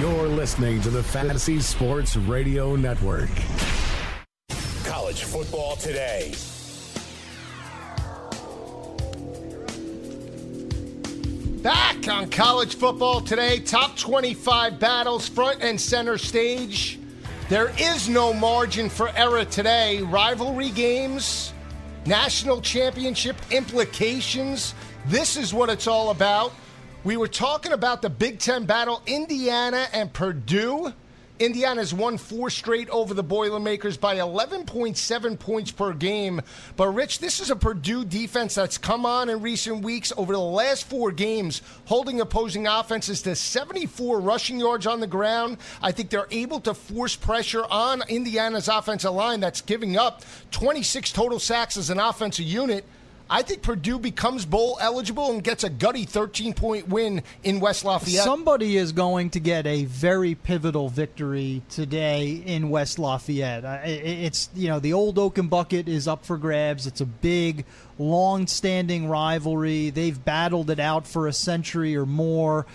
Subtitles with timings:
[0.00, 3.30] You're listening to the Fantasy Sports Radio Network.
[4.84, 6.32] College football today.
[11.64, 17.00] Back on college football today, top 25 battles, front and center stage.
[17.48, 20.00] There is no margin for error today.
[20.02, 21.52] Rivalry games,
[22.06, 24.76] national championship implications.
[25.06, 26.52] This is what it's all about.
[27.04, 30.92] We were talking about the Big Ten battle, Indiana and Purdue.
[31.38, 36.40] Indiana's won four straight over the Boilermakers by 11.7 points per game.
[36.74, 40.40] But, Rich, this is a Purdue defense that's come on in recent weeks over the
[40.40, 45.58] last four games, holding opposing offenses to 74 rushing yards on the ground.
[45.80, 51.12] I think they're able to force pressure on Indiana's offensive line that's giving up 26
[51.12, 52.84] total sacks as an offensive unit.
[53.30, 57.84] I think Purdue becomes bowl eligible and gets a gutty 13 point win in West
[57.84, 58.24] Lafayette.
[58.24, 63.64] Somebody is going to get a very pivotal victory today in West Lafayette.
[63.86, 66.86] It's, you know, the old Oaken Bucket is up for grabs.
[66.86, 67.66] It's a big,
[67.98, 69.90] long standing rivalry.
[69.90, 72.66] They've battled it out for a century or more.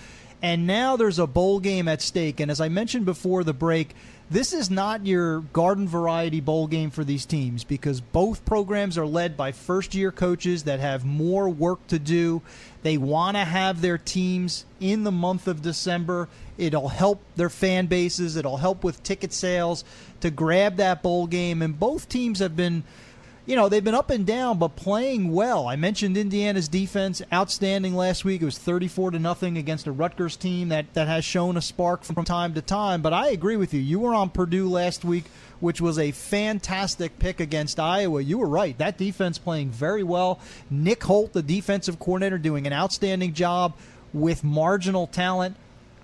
[0.43, 2.39] And now there's a bowl game at stake.
[2.39, 3.95] And as I mentioned before the break,
[4.33, 9.05] this is not your garden variety bowl game for these teams because both programs are
[9.05, 12.41] led by first year coaches that have more work to do.
[12.81, 16.29] They want to have their teams in the month of December.
[16.57, 19.85] It'll help their fan bases, it'll help with ticket sales
[20.21, 21.61] to grab that bowl game.
[21.61, 22.83] And both teams have been
[23.45, 25.67] you know, they've been up and down, but playing well.
[25.67, 28.41] I mentioned Indiana's defense, outstanding last week.
[28.41, 32.03] It was 34 to nothing against a Rutgers team that, that has shown a spark
[32.03, 33.01] from time to time.
[33.01, 33.81] But I agree with you.
[33.81, 35.25] You were on Purdue last week,
[35.59, 38.21] which was a fantastic pick against Iowa.
[38.21, 38.77] You were right.
[38.77, 40.39] That defense playing very well.
[40.69, 43.73] Nick Holt, the defensive coordinator, doing an outstanding job
[44.13, 45.57] with marginal talent.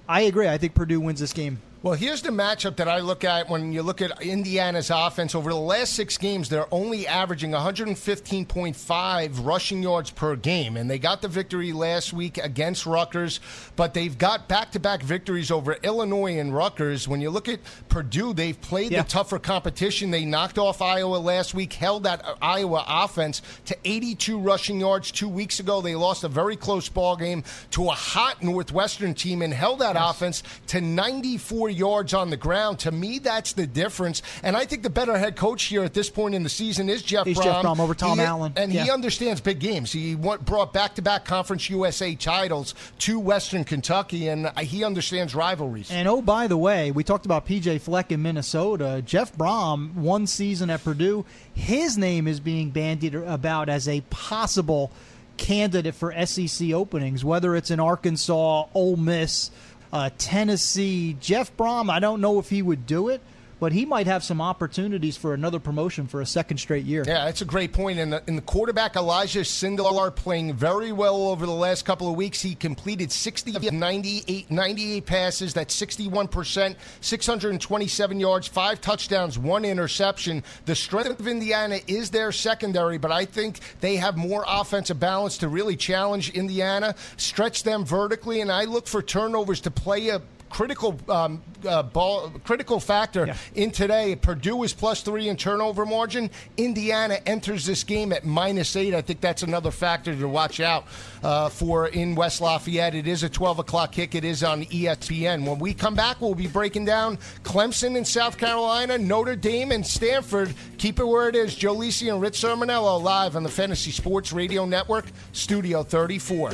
[0.09, 0.49] I agree.
[0.49, 1.61] I think Purdue wins this game.
[1.81, 5.33] Well, here's the matchup that I look at when you look at Indiana's offense.
[5.33, 10.75] Over the last six games, they're only averaging 115.5 rushing yards per game.
[10.75, 13.39] And they got the victory last week against Rutgers,
[13.77, 17.07] but they've got back to back victories over Illinois and Rutgers.
[17.07, 19.03] When you look at Purdue, they've played yeah.
[19.03, 20.11] the tougher competition.
[20.11, 25.29] They knocked off Iowa last week, held that Iowa offense to 82 rushing yards two
[25.29, 25.79] weeks ago.
[25.79, 29.95] They lost a very close ball game to a hot Northwestern team and held that
[29.95, 30.11] yes.
[30.11, 32.79] offense to 94 yards on the ground.
[32.79, 34.21] To me, that's the difference.
[34.43, 37.01] And I think the better head coach here at this point in the season is
[37.01, 37.43] Jeff He's Brohm.
[37.43, 38.53] Jeff Brohm over Tom he, Allen.
[38.55, 38.83] And yeah.
[38.83, 39.91] he understands big games.
[39.91, 45.91] He brought back to back Conference USA titles to Western Kentucky, and he understands rivalries.
[45.91, 49.01] And oh, by the way, we talked about PJ Fleck in Minnesota.
[49.05, 54.91] Jeff Brohm, one season at Purdue, his name is being bandied about as a possible
[55.39, 59.53] candidate for SEC openings, whether it's in Arkansas, Ole Miss uh,
[59.91, 61.17] Uh, Tennessee.
[61.19, 63.21] Jeff Brohm, I don't know if he would do it,
[63.59, 67.03] but he might have some opportunities for another promotion for a second straight year.
[67.05, 67.99] Yeah, that's a great point.
[67.99, 72.15] And the, and the quarterback, Elijah Sindelar, playing very well over the last couple of
[72.15, 72.41] weeks.
[72.41, 75.53] He completed 60 of 98, 98 passes.
[75.53, 80.43] That's 61%, 627 yards, five touchdowns, one interception.
[80.65, 85.37] The strength of Indiana is their secondary, but I think they have more offensive balance
[85.39, 90.21] to really challenge Indiana, stretch them vertically, and I look for turnovers to play a
[90.49, 93.37] critical um, uh, ball, critical factor yeah.
[93.55, 94.15] in today.
[94.15, 96.29] Purdue is plus three in turnover margin.
[96.57, 98.93] Indiana enters this game at minus eight.
[98.93, 100.85] I think that's another factor to watch out
[101.23, 102.95] uh, for in West Lafayette.
[102.95, 104.15] It is a 12 o'clock kick.
[104.15, 105.45] It is on ESPN.
[105.45, 109.85] When we come back, we'll be breaking down Clemson in South Carolina, Notre Dame and
[109.85, 110.53] Stanford.
[110.77, 111.55] Keep it where it is.
[111.55, 116.53] Joe Lisi and Rich Cirminiello live on the Fantasy Sports Radio Network, Studio 34.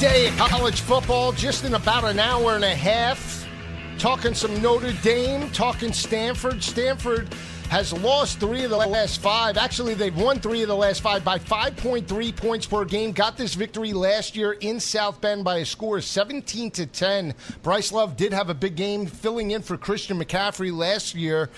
[0.00, 3.46] Day of college football, just in about an hour and a half.
[3.98, 6.62] Talking some Notre Dame, talking Stanford.
[6.64, 7.28] Stanford
[7.68, 9.58] has lost three of the last five.
[9.58, 13.12] Actually, they've won three of the last five by 5.3 points per game.
[13.12, 17.34] Got this victory last year in South Bend by a score of 17 to 10.
[17.62, 21.50] Bryce Love did have a big game filling in for Christian McCaffrey last year.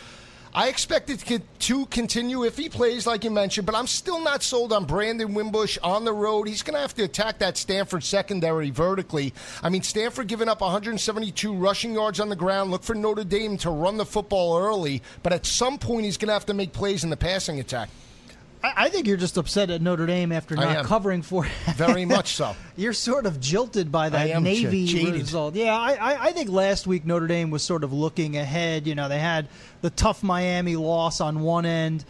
[0.54, 1.24] I expect it
[1.60, 5.32] to continue if he plays, like you mentioned, but I'm still not sold on Brandon
[5.32, 6.46] Wimbush on the road.
[6.46, 9.32] He's going to have to attack that Stanford secondary vertically.
[9.62, 12.70] I mean, Stanford giving up 172 rushing yards on the ground.
[12.70, 16.28] Look for Notre Dame to run the football early, but at some point, he's going
[16.28, 17.88] to have to make plays in the passing attack.
[18.64, 21.44] I think you're just upset at Notre Dame after not covering for
[21.74, 22.54] very much so.
[22.76, 25.54] You're sort of jilted by that Navy j- result.
[25.54, 28.86] Yeah, I, I think last week Notre Dame was sort of looking ahead.
[28.86, 29.48] You know, they had
[29.80, 32.04] the tough Miami loss on one end.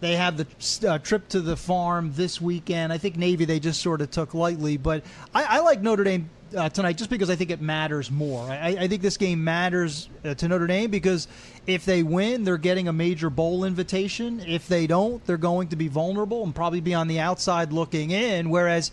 [0.00, 2.92] They have the uh, trip to the farm this weekend.
[2.92, 6.28] I think Navy they just sort of took lightly, but I, I like Notre Dame
[6.54, 8.42] uh, tonight just because I think it matters more.
[8.50, 11.28] I, I think this game matters uh, to Notre Dame because
[11.66, 14.40] if they win, they're getting a major bowl invitation.
[14.46, 18.10] If they don't, they're going to be vulnerable and probably be on the outside looking
[18.10, 18.50] in.
[18.50, 18.90] Whereas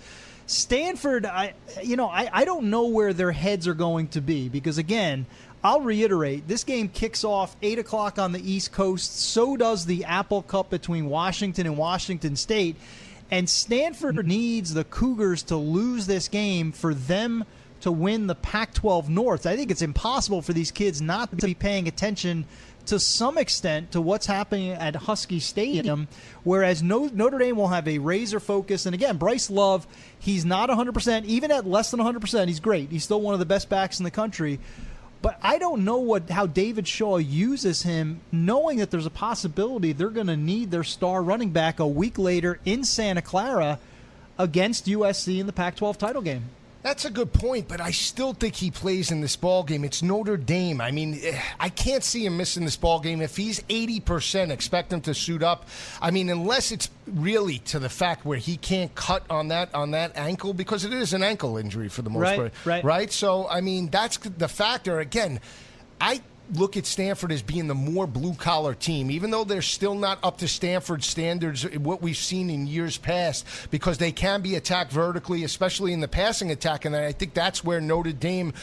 [0.48, 1.54] Stanford, I
[1.84, 5.26] you know I, I don't know where their heads are going to be because again.
[5.62, 9.20] I'll reiterate, this game kicks off 8 o'clock on the East Coast.
[9.20, 12.78] So does the Apple Cup between Washington and Washington State.
[13.32, 14.28] And Stanford hmm.
[14.28, 17.46] needs the Cougars to lose this game for them
[17.82, 19.46] to win the Pac 12 North.
[19.46, 22.46] I think it's impossible for these kids not to be paying attention
[22.88, 26.08] to some extent to what's happening at Husky Stadium,
[26.44, 28.86] whereas Notre Dame will have a razor focus.
[28.88, 29.86] And again, Bryce Love,
[30.18, 32.90] he's not 100%, even at less than 100%, he's great.
[32.90, 34.60] He's still one of the best backs in the country.
[35.22, 39.92] But I don't know what how David Shaw uses him, knowing that there's a possibility
[39.92, 43.80] they're going to need their star running back a week later in Santa Clara
[44.38, 46.46] against USC in the Pac-12 title game.
[46.82, 49.84] That's a good point, but I still think he plays in this ball game.
[49.84, 50.80] It's Notre Dame.
[50.80, 53.22] I mean, eh, I can't see him missing this ball game.
[53.22, 55.68] If he's eighty percent, expect him to suit up.
[56.02, 59.92] I mean, unless it's really to the fact where he can't cut on that on
[59.92, 62.54] that ankle because it is an ankle injury for the most right, part.
[62.64, 62.84] Right.
[62.84, 63.12] Right.
[63.12, 65.00] So I mean, that's the factor.
[65.00, 65.42] Again,
[66.00, 66.22] I
[66.54, 70.20] look at Stanford as being the more blue collar team, even though they're still not
[70.24, 74.92] up to Stanford standards, what we've seen in years past, because they can be attacked
[74.92, 76.86] vertically, especially in the passing attack.
[76.86, 78.54] And I think that's where Notre Dame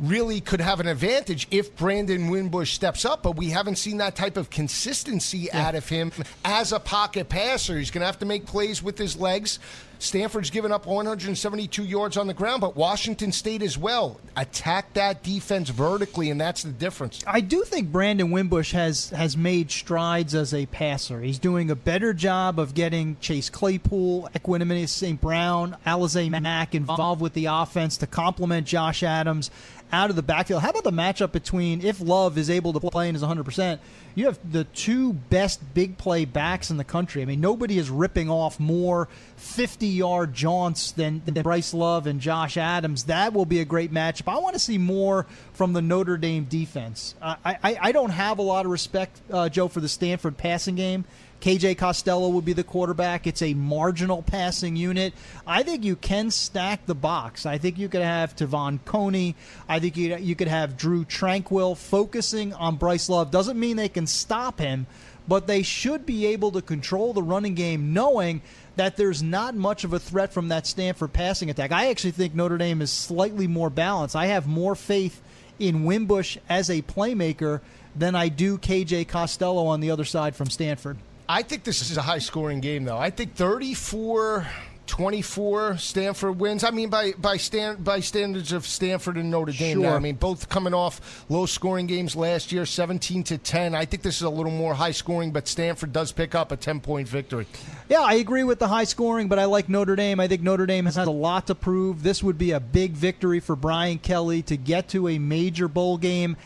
[0.00, 4.16] really could have an advantage if Brandon Wimbush steps up, but we haven't seen that
[4.16, 5.66] type of consistency yeah.
[5.66, 6.12] out of him
[6.44, 7.78] as a pocket passer.
[7.78, 9.58] He's going to have to make plays with his legs.
[10.02, 14.20] Stanford's given up 172 yards on the ground, but Washington State as well.
[14.36, 17.22] Attack that defense vertically, and that's the difference.
[17.24, 21.20] I do think Brandon Wimbush has has made strides as a passer.
[21.20, 25.20] He's doing a better job of getting Chase Claypool, Equanimeous St.
[25.20, 29.50] Brown, Alize Mack involved with the offense to complement Josh Adams
[29.92, 30.62] out of the backfield.
[30.62, 33.78] How about the matchup between if Love is able to play and is 100%?
[34.14, 37.22] You have the two best big play backs in the country.
[37.22, 42.20] I mean, nobody is ripping off more 50 yard jaunts than, than Bryce Love and
[42.20, 43.04] Josh Adams.
[43.04, 44.32] That will be a great matchup.
[44.32, 47.14] I want to see more from the Notre Dame defense.
[47.22, 50.74] I, I, I, don't have a lot of respect, uh, Joe, for the Stanford passing
[50.74, 51.04] game.
[51.42, 53.26] KJ Costello would be the quarterback.
[53.26, 55.12] It's a marginal passing unit.
[55.44, 57.46] I think you can stack the box.
[57.46, 59.34] I think you could have Te'von Coney.
[59.68, 63.32] I think you, you could have Drew Tranquill focusing on Bryce Love.
[63.32, 64.86] Doesn't mean they can stop him,
[65.26, 68.40] but they should be able to control the running game knowing
[68.76, 71.72] that there's not much of a threat from that Stanford passing attack.
[71.72, 74.14] I actually think Notre Dame is slightly more balanced.
[74.14, 75.20] I have more faith
[75.58, 77.60] in Wimbush as a playmaker
[77.96, 80.98] than I do KJ Costello on the other side from Stanford.
[81.32, 82.98] I think this is a high scoring game, though.
[82.98, 84.46] I think 34
[84.86, 86.62] 24 Stanford wins.
[86.62, 89.78] I mean, by by stand by standards of Stanford and Notre Dame.
[89.78, 89.84] Sure.
[89.84, 89.96] Now.
[89.96, 93.74] I mean, both coming off low scoring games last year, 17 to 10.
[93.74, 96.56] I think this is a little more high scoring, but Stanford does pick up a
[96.58, 97.46] 10 point victory.
[97.88, 100.20] Yeah, I agree with the high scoring, but I like Notre Dame.
[100.20, 102.02] I think Notre Dame has had a lot to prove.
[102.02, 105.96] This would be a big victory for Brian Kelly to get to a major bowl
[105.96, 106.36] game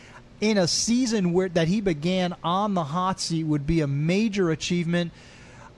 [0.41, 4.51] in a season where that he began on the hot seat would be a major
[4.51, 5.13] achievement.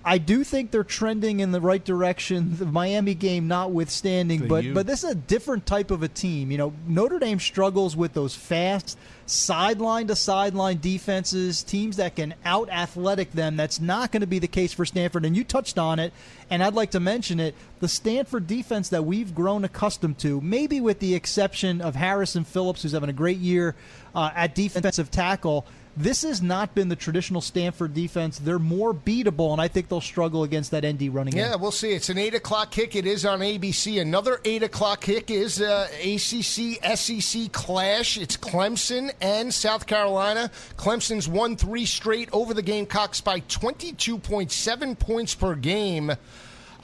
[0.09, 2.57] I do think they're trending in the right direction.
[2.57, 6.50] The Miami game notwithstanding, but but this is a different type of a team.
[6.50, 8.97] You know, Notre Dame struggles with those fast
[9.27, 13.59] sideline to sideline defenses, teams that can out athletic them.
[13.59, 15.27] That's not going to be the case for Stanford.
[15.27, 16.15] And you touched on it,
[16.49, 17.55] and I'd like to mention it.
[17.81, 22.81] The Stanford defense that we've grown accustomed to, maybe with the exception of Harrison Phillips,
[22.81, 23.77] who's having a great year
[24.15, 25.67] uh, at defensive tackle.
[25.99, 28.38] This has not been the traditional Stanford defense.
[28.38, 31.90] They're more beatable, and I think they'll struggle against that ND running Yeah, we'll see.
[31.90, 32.95] It's an 8 o'clock kick.
[32.95, 34.00] It is on ABC.
[34.00, 38.17] Another 8 o'clock kick is uh, ACC SEC clash.
[38.17, 40.52] It's Clemson and South Carolina.
[40.76, 46.12] Clemson's won three straight over the Gamecocks by 22.7 points per game.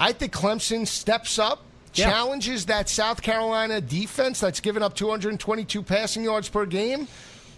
[0.01, 1.63] I think Clemson steps up.
[1.95, 2.11] Yeah.
[2.11, 7.07] Challenges that South Carolina defense that's given up 222 passing yards per game.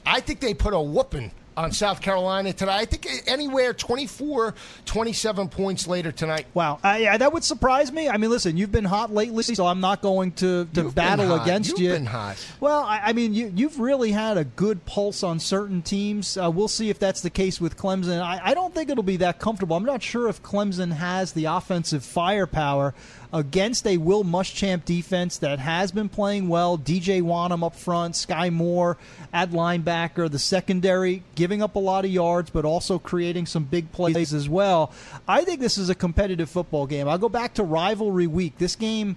[0.04, 2.76] I think they put a whooping on South Carolina tonight.
[2.76, 6.46] I think anywhere 24, 27 points later tonight.
[6.54, 8.08] Wow, uh, yeah, that would surprise me.
[8.08, 11.34] I mean, listen, you've been hot lately, so I'm not going to, to You've battle
[11.34, 11.90] against You've you.
[11.90, 12.36] been hot.
[12.60, 16.36] Well, I, I mean, you, you've really had a good pulse on certain teams.
[16.36, 18.20] Uh, we'll see if that's the case with Clemson.
[18.20, 19.76] I, I don't think it'll be that comfortable.
[19.76, 22.94] I'm not sure if Clemson has the offensive firepower
[23.36, 26.78] against a Will Muschamp defense that has been playing well.
[26.78, 28.96] DJ Wonnum up front, Skai Moore
[29.30, 33.92] at linebacker, the secondary giving up a lot of yards, but also creating some big
[33.92, 34.90] plays as well.
[35.28, 37.08] I think this is a competitive football game.
[37.08, 38.56] I'll go back to rivalry week.
[38.56, 39.16] This game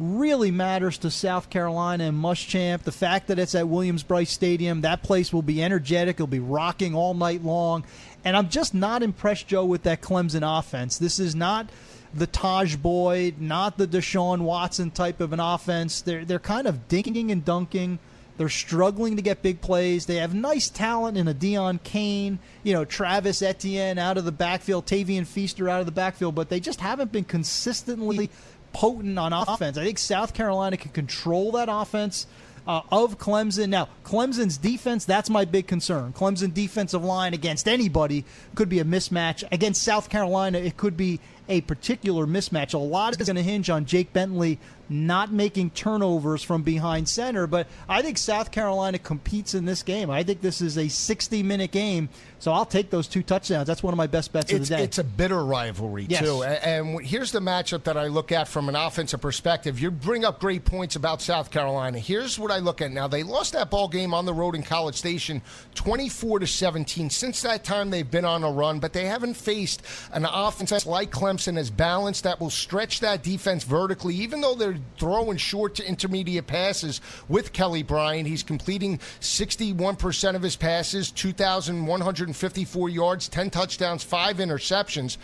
[0.00, 2.82] really matters to South Carolina and Muschamp.
[2.82, 6.16] The fact that it's at Williams-Brice Stadium, that place will be energetic.
[6.16, 7.84] It'll be rocking all night long.
[8.24, 10.98] And I'm just not impressed, Joe, with that Clemson offense.
[10.98, 11.70] This is not
[12.12, 16.00] the Tajh Boyd, not the Deshaun Watson type of an offense.
[16.00, 17.98] They're they're kind of dinking and dunking.
[18.36, 20.06] They're struggling to get big plays.
[20.06, 24.32] They have nice talent in a Deon Cain, you know, Travis Etienne out of the
[24.32, 28.30] backfield, Tavien Feaster out of the backfield, but they just haven't been consistently
[28.72, 29.76] potent on offense.
[29.76, 32.26] I think South Carolina can control that offense
[32.66, 33.68] uh, of Clemson.
[33.68, 36.12] Now, Clemson's defense, that's my big concern.
[36.12, 38.24] Clemson defensive line against anybody
[38.54, 39.44] could be a mismatch.
[39.52, 42.72] Against South Carolina, it could be a particular mismatch.
[42.74, 44.58] A lot is going to hinge on Jake Bentley
[44.92, 50.10] not making turnovers from behind center, but I think South Carolina competes in this game.
[50.10, 52.08] I think this is a 60 minute game,
[52.40, 53.68] so I'll take those two touchdowns.
[53.68, 54.82] That's one of my best bets It's, of the day.
[54.82, 56.22] it's a bitter rivalry, Yes.
[56.24, 56.42] too.
[56.42, 59.78] And here's the matchup that I look at from an offensive perspective.
[59.78, 62.00] You bring up great points about South Carolina.
[62.00, 63.06] Here's what I look at now.
[63.06, 65.40] They lost that ball game on the road in College Station
[65.76, 67.10] 24 to 17.
[67.10, 71.12] Since that time, they've been on a run, but they haven't faced an offense like
[71.12, 75.86] Clemson as balanced that will stretch that defense vertically, even though they're throwing short to
[75.86, 78.26] intermediate passes with Kelly Bryant.
[78.26, 85.16] He's completing 61% of his passes, 2,154 yards, 10 touchdowns, five interceptions.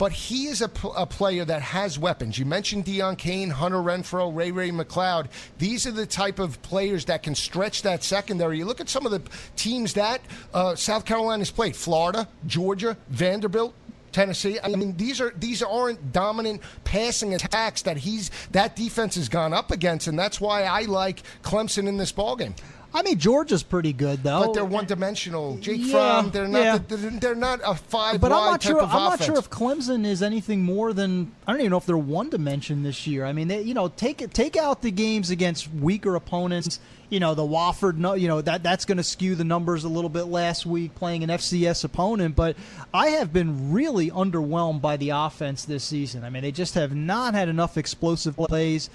[0.00, 2.38] But he is a, pl- a player that has weapons.
[2.38, 5.26] You mentioned Deon Cain, Hunter Renfrow, Ray Ray McLeod.
[5.58, 8.56] These are the type of players that can stretch that secondary.
[8.56, 9.20] You look at some of the
[9.56, 10.22] teams that
[10.54, 13.74] uh, South Carolina's played: Florida, Georgia, Vanderbilt.
[14.12, 14.58] Tennessee.
[14.62, 19.52] I mean, these are these aren't dominant passing attacks that he's that defense has gone
[19.52, 22.54] up against, and that's why I like Clemson in this ballgame.
[22.92, 24.46] I mean, Georgia's pretty good though.
[24.46, 25.56] But they're one dimensional.
[25.58, 26.58] Jake Yeah, Fromm, they're not.
[26.60, 26.78] yeah.
[26.88, 28.20] They're, they're not a five.
[28.20, 28.80] but I'm not sure.
[28.82, 31.96] I'm not sure if Clemson is anything more than I don't even know if they're
[31.96, 33.24] one dimension this year.
[33.24, 36.80] I mean, they, you know, take it, take out the games against weaker opponents.
[37.10, 38.18] You know, the Wofford.
[38.18, 41.22] You know that that's going to skew the numbers a little bit last week playing
[41.22, 42.36] an FCS opponent.
[42.36, 42.56] But
[42.94, 46.24] I have been really underwhelmed by the offense this season.
[46.24, 48.88] I mean, they just have not had enough explosive plays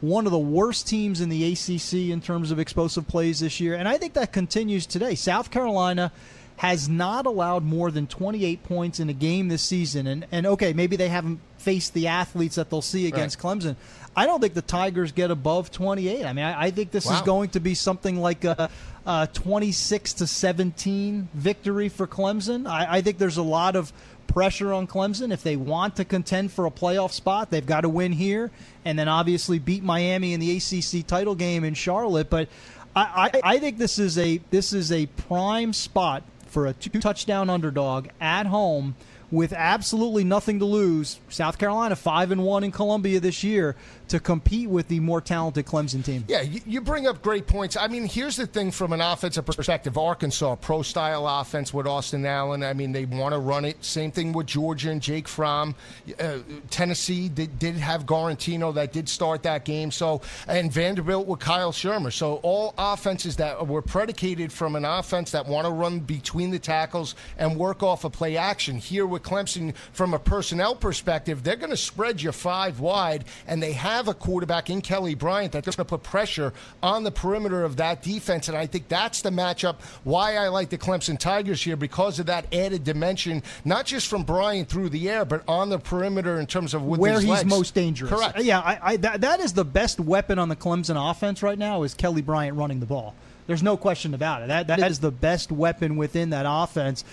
[0.00, 3.74] one of the worst teams in the ACC in terms of explosive plays this year,
[3.74, 5.14] and I think that continues today.
[5.14, 6.12] South Carolina
[6.56, 10.72] has not allowed more than 28 points in a game this season, and and okay,
[10.72, 13.76] maybe they haven't faced the athletes that they'll see against Clemson.
[14.14, 16.24] I don't think the Tigers get above 28.
[16.24, 18.70] I mean, I, I think this is going to be something like a,
[19.04, 22.66] a 26 to 17 victory for Clemson.
[22.66, 23.92] I, I think there's a lot of
[24.26, 25.32] pressure on Clemson.
[25.32, 28.50] If they want to contend for a playoff spot, they've got to win here,
[28.86, 32.30] and then obviously beat Miami in the ACC title game in Charlotte.
[32.30, 32.48] But
[32.94, 36.22] I, I, I think this is a this is a prime spot
[36.56, 38.94] for a two touchdown underdog at home
[39.30, 41.20] with absolutely nothing to lose.
[41.28, 43.76] South Carolina five and one in Columbia this year
[44.08, 46.24] to compete with the more talented Clemson team.
[46.28, 47.76] Yeah, you, bring up great points.
[47.76, 52.24] I mean, here's the thing from an offensive perspective Arkansas, pro style offense with Austin
[52.24, 52.62] Allen.
[52.62, 53.84] I mean, they want to run it.
[53.84, 55.74] Same thing with Georgia and Jake Fromm.
[56.20, 56.38] Uh,
[56.70, 59.90] Tennessee did, did have Guarantano that did start that game.
[59.90, 62.12] So, and Vanderbilt with Kyle Shurmur.
[62.12, 66.58] So, all offenses that were predicated from an offense that want to run between the
[66.58, 68.76] tackles and work off a play action.
[68.76, 73.62] Here with Clemson, from a personnel perspective, they're going to spread you five wide, and
[73.62, 77.64] they have a quarterback in Kelly Bryant that's going to put pressure on the perimeter
[77.64, 78.48] of that defense.
[78.48, 82.26] And I think that's the matchup why I like the Clemson Tigers here because of
[82.26, 86.46] that added dimension, not just from Bryant through the air, but on the perimeter in
[86.46, 87.46] terms of with where his he's legs.
[87.46, 88.12] most dangerous.
[88.12, 88.38] Correct.
[88.38, 91.58] Uh, yeah, I, I, that, that is the best weapon on the Clemson offense right
[91.58, 93.14] now is Kelly Bryant running the ball.
[93.46, 94.48] There's no question about it.
[94.48, 97.04] That that is the best weapon within that offense.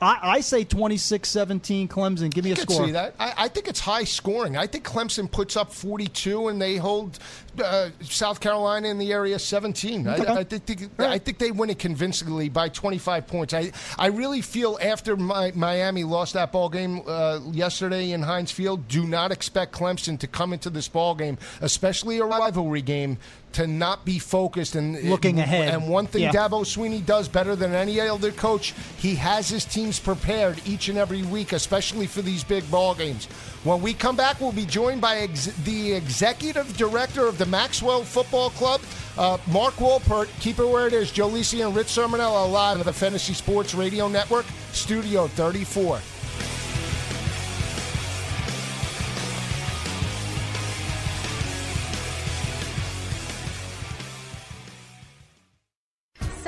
[0.00, 2.30] I, I say 26-17 Clemson.
[2.30, 2.86] Give me I a score.
[2.86, 3.14] see that.
[3.18, 4.56] I, I think it's high scoring.
[4.56, 7.18] I think Clemson puts up 42 and they hold
[7.62, 10.06] uh, South Carolina in the area 17.
[10.06, 13.54] I, I, think, I think they win it convincingly by 25 points.
[13.54, 18.50] I, I really feel after my, Miami lost that ball game uh, yesterday in Heinz
[18.50, 23.18] Field, do not expect Clemson to come into this ball game, especially a rivalry game,
[23.52, 25.74] to not be focused and Looking ahead.
[25.74, 26.32] And one thing Yeah.
[26.32, 30.96] Dabo Swinney does better than any other coach, he has his teams prepared each and
[30.98, 33.26] every week, especially for these big ball games.
[33.64, 38.02] When we come back, we'll be joined by ex- the executive director of the Maxwell
[38.04, 38.80] Football Club,
[39.18, 40.28] uh, Mark Wolpert.
[40.40, 41.10] Keep it where it is.
[41.10, 46.00] Joe Lisi and Rich Cirminiello live at the Fantasy Sports Radio Network, Studio 34.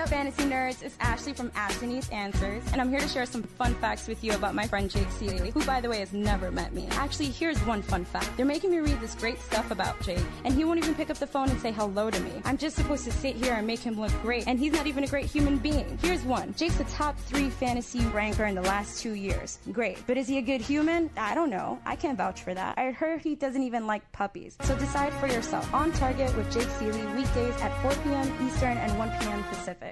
[0.02, 0.82] Sup, fantasy nerds?
[0.82, 4.32] It's Ashley from Ashley Answers, and I'm here to share some fun facts with you
[4.32, 6.88] about my friend Jake Ciely, who, by the way, has never met me.
[6.92, 8.36] Actually, here's one fun fact.
[8.36, 11.18] They're making me read this great stuff about Jake, and he won't even pick up
[11.18, 12.32] the phone and say hello to me.
[12.44, 15.04] I'm just supposed to sit here and make him look great, and he's not even
[15.04, 15.98] a great human being.
[16.02, 16.54] Here's one.
[16.54, 19.58] Jake's a top three fantasy ranker in the last two years.
[19.70, 20.04] Great.
[20.06, 21.10] But is he a good human?
[21.16, 21.78] I don't know.
[21.86, 22.76] I can't vouch for that.
[22.76, 24.56] I heard he doesn't even like puppies.
[24.62, 25.72] So decide for yourself.
[25.72, 28.48] On Target with Jake Ciely, weekdays at 4 p.m.
[28.48, 29.44] Eastern and 1 p.m.
[29.44, 29.91] Pacific.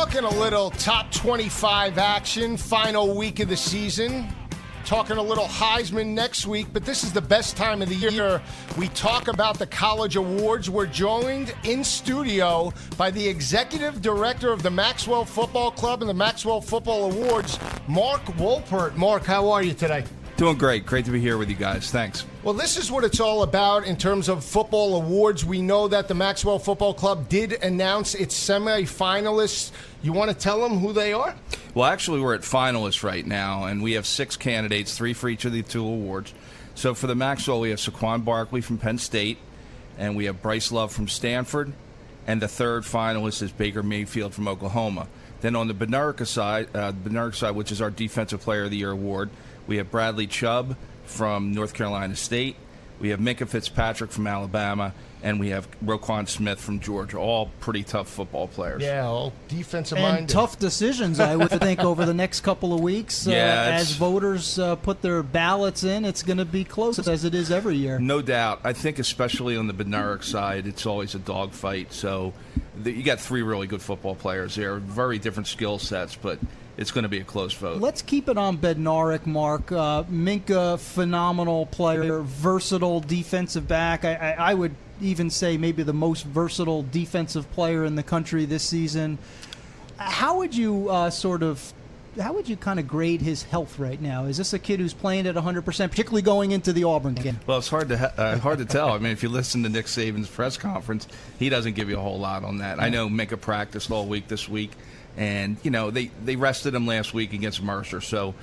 [0.00, 4.26] Talking a little top 25 action, final week of the season.
[4.86, 8.40] Talking a little Heisman next week, but this is the best time of the year.
[8.78, 10.70] We talk about the college awards.
[10.70, 16.14] We're joined in studio by the executive director of the Maxwell Football Club and the
[16.14, 18.96] Maxwell Football Awards, Mark Wolpert.
[18.96, 20.04] Mark, how are you today?
[20.40, 20.86] Doing great.
[20.86, 21.90] Great to be here with you guys.
[21.90, 22.24] Thanks.
[22.42, 25.44] Well, this is what it's all about in terms of football awards.
[25.44, 29.70] We know that the Maxwell Football Club did announce its semi-finalists.
[30.02, 31.34] You want to tell them who they are?
[31.74, 35.44] Well, actually, we're at finalists right now, and we have six candidates, three for each
[35.44, 36.32] of the two awards.
[36.74, 39.36] So for the Maxwell, we have Saquon Barkley from Penn State,
[39.98, 41.74] and we have Bryce Love from Stanford,
[42.26, 45.06] and the third finalist is Baker Mayfield from Oklahoma.
[45.42, 48.70] Then on the Bednarik side, uh, the Bednarik side, which is our Defensive Player of
[48.70, 49.28] the Year award,
[49.70, 52.56] we have Bradley Chubb from North Carolina State.
[52.98, 57.18] We have Minkah Fitzpatrick from Alabama, and we have Roquan Smith from Georgia.
[57.18, 58.82] All pretty tough football players.
[58.82, 60.28] Yeah, all defensive and minded.
[60.28, 63.26] tough decisions, I would think, over the next couple of weeks.
[63.26, 66.98] Uh, Yeah, it's- as voters uh, put their ballots in, it's going to be close
[67.08, 67.98] as it is every year.
[68.00, 68.60] No doubt.
[68.64, 71.92] I think especially on the Bednarik side, it's always a dogfight.
[71.94, 72.34] So
[72.84, 76.38] the, you got three really good football players there, very different skill sets, but
[76.76, 77.80] it's going to be a close vote.
[77.80, 79.70] Let's keep it on Bednarik, Mark.
[79.70, 84.04] Uh, Minkah, phenomenal player, versatile defensive back.
[84.04, 88.44] I, I, I would even say maybe the most versatile defensive player in the country
[88.44, 89.18] this season.
[89.96, 91.72] How would you uh, sort of
[92.18, 94.24] how would you kind of grade his health right now?
[94.24, 97.38] Is this a kid who's playing at 100%, particularly going into the Auburn game?
[97.46, 98.90] Well, it's hard to ha- uh, hard to tell.
[98.90, 101.06] I mean, if you listen to Nick Saban's press conference,
[101.38, 102.80] he doesn't give you a whole lot on that.
[102.80, 104.72] I know Minkah practiced all week this week,
[105.16, 108.34] and you know they they rested him last week against Mercer, so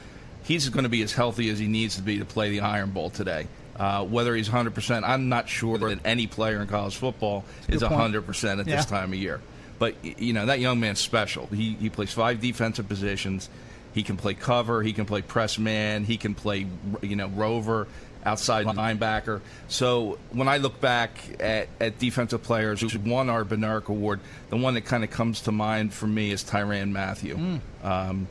[0.43, 2.91] he's going to be as healthy as he needs to be to play the Iron
[2.91, 3.47] Bowl today.
[3.75, 8.59] Uh, whether he's 100%, I'm not sure that any player in college football is 100%
[8.59, 8.75] at Yeah.
[8.77, 9.39] this time of year.
[9.79, 11.47] But you know that young man's special.
[11.47, 13.49] He he plays five defensive positions.
[13.93, 14.83] He can play cover.
[14.83, 16.03] He can play press man.
[16.03, 16.67] He can play
[17.01, 17.87] you know rover,
[18.23, 19.41] outside linebacker.
[19.67, 24.57] So when I look back at, at defensive players who won our Bednarik Award, the
[24.57, 27.59] one that kind of comes to mind for me is Tyrann Mathieu.
[27.83, 28.27] Um,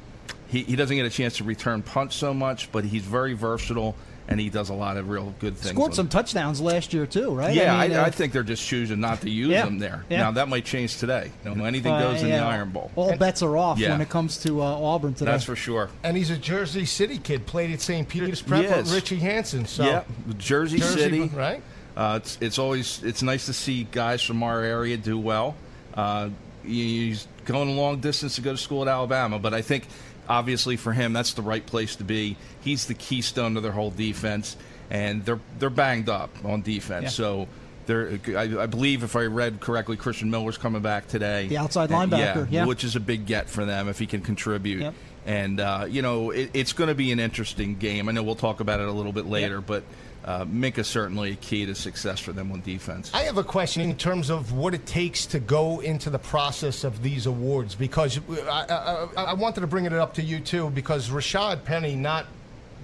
[0.49, 3.97] he, he doesn't get a chance to return punch so much, but he's very versatile
[4.29, 5.75] and he does a lot of real good things.
[5.75, 7.55] Scored some touchdowns last year too, right?
[7.55, 10.05] yeah, I, mean, uh, I think they're just choosing not to use Yeah, them there.
[10.09, 10.19] yeah.
[10.19, 11.31] Now that might change today.
[11.45, 12.91] You know, anything uh, goes in the Iron Bowl.
[12.97, 13.91] All bets are off Yeah.
[13.93, 15.31] when it comes to uh, Auburn today.
[15.31, 15.91] That's for sure.
[16.03, 17.47] and he's a Jersey City kid.
[17.47, 18.09] Played at St.
[18.09, 18.93] Peter's Prep He with.
[18.93, 19.67] Richie Hansen.
[19.67, 20.03] So yeah,
[20.39, 21.63] Jersey, Jersey, City, right?
[21.97, 25.55] Uh, it's it's always it's nice to see guys from our area do well.
[25.95, 26.29] Uh,
[26.63, 29.87] he's going a long distance to go to school at Alabama, but I think
[30.29, 32.37] obviously for him that's the right place to be.
[32.61, 34.57] He's the keystone to their whole defense,
[34.91, 37.05] and they're they're banged up on defense.
[37.05, 37.11] Yeah.
[37.11, 37.49] So.
[37.87, 41.47] They're, I, I believe, if I read correctly, Christian Miller's coming back today.
[41.47, 42.67] The outside And- linebacker, yeah.
[42.67, 44.81] which is a big get for them if he can contribute.
[44.81, 44.95] Yep.
[45.25, 48.09] And uh, you know, it, it's going to be an interesting game.
[48.09, 49.85] I know we'll talk about it a little bit later, but
[50.27, 53.11] uh, Minkah's certainly a key to success for them on defense.
[53.15, 56.83] I have a question in terms of what it takes to go into the process
[56.83, 58.19] of these awards because
[58.51, 62.27] I, I, I wanted to bring it up to you too because Rashad Penny not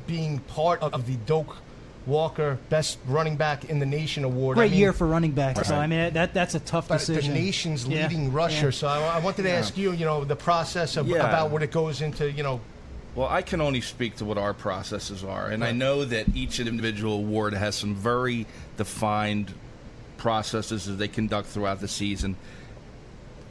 [0.06, 1.56] being part of the Doak
[2.06, 4.56] Walker, best running back in the nation award.
[4.56, 5.68] Great I mean, year for running backs.
[5.68, 7.32] So I mean that that's a tough but decision.
[7.34, 8.02] the nation's Yeah.
[8.06, 8.66] leading rusher.
[8.66, 8.70] Yeah.
[8.70, 11.18] So I, I wanted to ask you, you know, the process of, Yeah.
[11.28, 12.60] about what it goes into, you know,
[13.14, 16.60] Well, I can only speak to what our processes are, and I know that each
[16.60, 18.46] individual award has some very
[18.78, 19.52] defined
[20.16, 22.36] processes that they conduct throughout the season.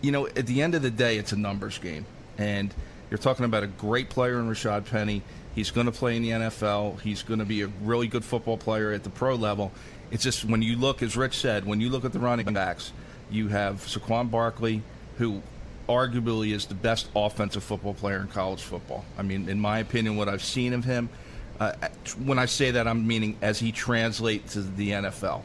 [0.02, 2.08] You know, at the end of the day, it's a numbers game,
[2.40, 2.74] and
[3.12, 5.22] you're talking about a great player in Rashad Penny.
[5.54, 7.00] He's going to play in the NFL.
[7.02, 9.72] He's going to be a really good football player at the pro level.
[10.10, 12.92] It's just when you look, as Rich said, when you look at the running backs,
[13.30, 14.82] you have Saquon Barkley,
[15.18, 15.44] who
[15.96, 19.06] arguably is the best offensive football player in college football.
[19.18, 21.10] I mean, in my opinion, what I've seen of him,
[21.60, 21.74] uh,
[22.24, 25.42] when I say that, I'm meaning as he translates to the NFL.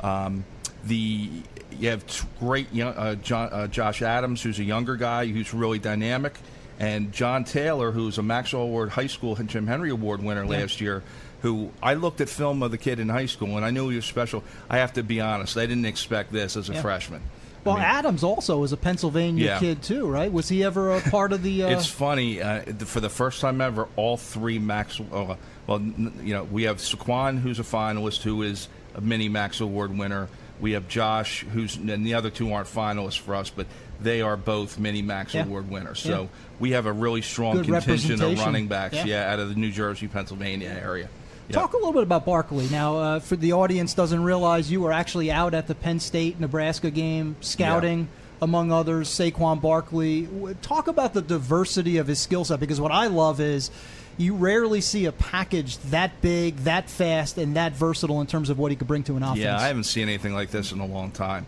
[0.00, 0.44] Um,
[0.84, 1.30] the
[1.78, 2.04] you have
[2.40, 6.34] great young, uh, John, uh, Josh Adams, who's a younger guy who's really dynamic,
[6.78, 11.02] and John Taylor, who's a Maxwell Award High School Jim Henry Award winner last year.
[11.42, 13.96] Who I looked at film of the kid in high school and I knew he
[13.96, 14.42] was special.
[14.68, 16.82] I have to be honest, I didn't expect this as a Yeah.
[16.82, 17.20] freshman.
[17.68, 19.58] Well, I mean- Adams also is a Pennsylvania Yeah.
[19.58, 20.32] kid too, right?
[20.32, 21.64] Was he ever a part of the?
[21.64, 22.42] Uh, It's funny.
[22.42, 25.00] Uh, for the first time ever, all three Max.
[25.12, 25.34] Uh,
[25.66, 29.96] well, you know, we have Saquon, who's a finalist, who is a mini Max Award
[29.96, 30.28] winner.
[30.60, 33.66] We have Josh, who's and the other two aren't finalists for us, but
[34.00, 35.44] they are both mini Max Yeah.
[35.44, 36.00] Award winners.
[36.00, 36.26] So Yeah.
[36.58, 38.96] we have a really strong Good contingent of running backs.
[39.04, 39.32] Yeah.
[39.32, 41.08] out of the New Jersey, Pennsylvania area.
[41.48, 41.54] Yeah.
[41.54, 42.68] Talk a little bit about Barkley.
[42.68, 46.38] Now, uh, for the audience doesn't realize you were actually out at the Penn State
[46.38, 48.08] Nebraska game scouting,
[48.42, 50.28] among others, Saquon Barkley.
[50.60, 53.70] Talk about the diversity of his skill set because what I love is
[54.18, 58.58] you rarely see a package that big, that fast, and that versatile in terms of
[58.58, 59.38] what he could bring to an offense.
[59.38, 61.46] Yeah, I haven't seen anything like this in a long time.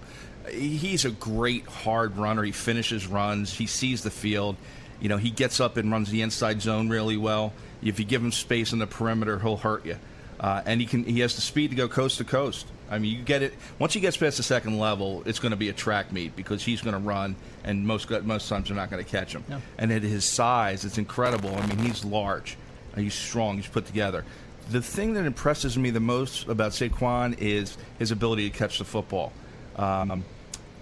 [0.50, 2.42] He's a great hard runner.
[2.42, 3.52] He finishes runs.
[3.52, 4.56] He sees the field.
[5.00, 7.52] You know, he gets up and runs the inside zone really well.
[7.82, 9.96] If you give him space on the perimeter, he'll hurt you.
[10.38, 11.04] Uh, and he can.
[11.04, 12.66] He has the speed to go coast to coast.
[12.90, 13.54] I mean, you get it.
[13.78, 16.64] Once he gets past the second level, it's going to be a track meet because
[16.64, 19.44] he's going to run, and most most times they're not going to catch him.
[19.48, 19.60] No.
[19.76, 21.54] And at his size, it's incredible.
[21.54, 22.56] I mean, he's large,
[22.96, 24.24] he's strong, he's put together.
[24.70, 28.84] The thing that impresses me the most about Saquon is his ability to catch the
[28.84, 29.32] football.
[29.76, 30.24] Um,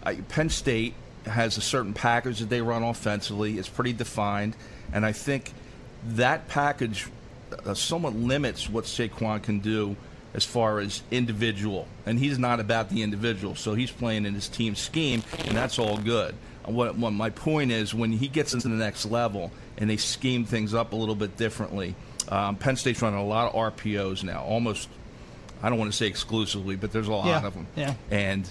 [0.05, 0.95] I, Penn State
[1.27, 3.59] has a certain package that they run offensively.
[3.59, 4.57] It's pretty defined,
[4.93, 5.53] and I think
[6.07, 7.07] that package
[7.67, 9.97] uh, somewhat limits what Saquon can do
[10.35, 11.87] as far as individual.
[12.07, 15.79] And he's not about the individual, so he's playing in his team scheme, and that's
[15.79, 16.35] all good.
[16.65, 20.45] What, what my point is, when he gets into the next level and they scheme
[20.45, 21.95] things up a little bit differently,
[22.29, 24.89] um, Penn State's running a lot of RPOs now, almost.
[25.63, 27.67] I don't want to say exclusively, but there's a lot Yeah, of them.
[27.75, 27.95] yeah.
[28.11, 28.49] And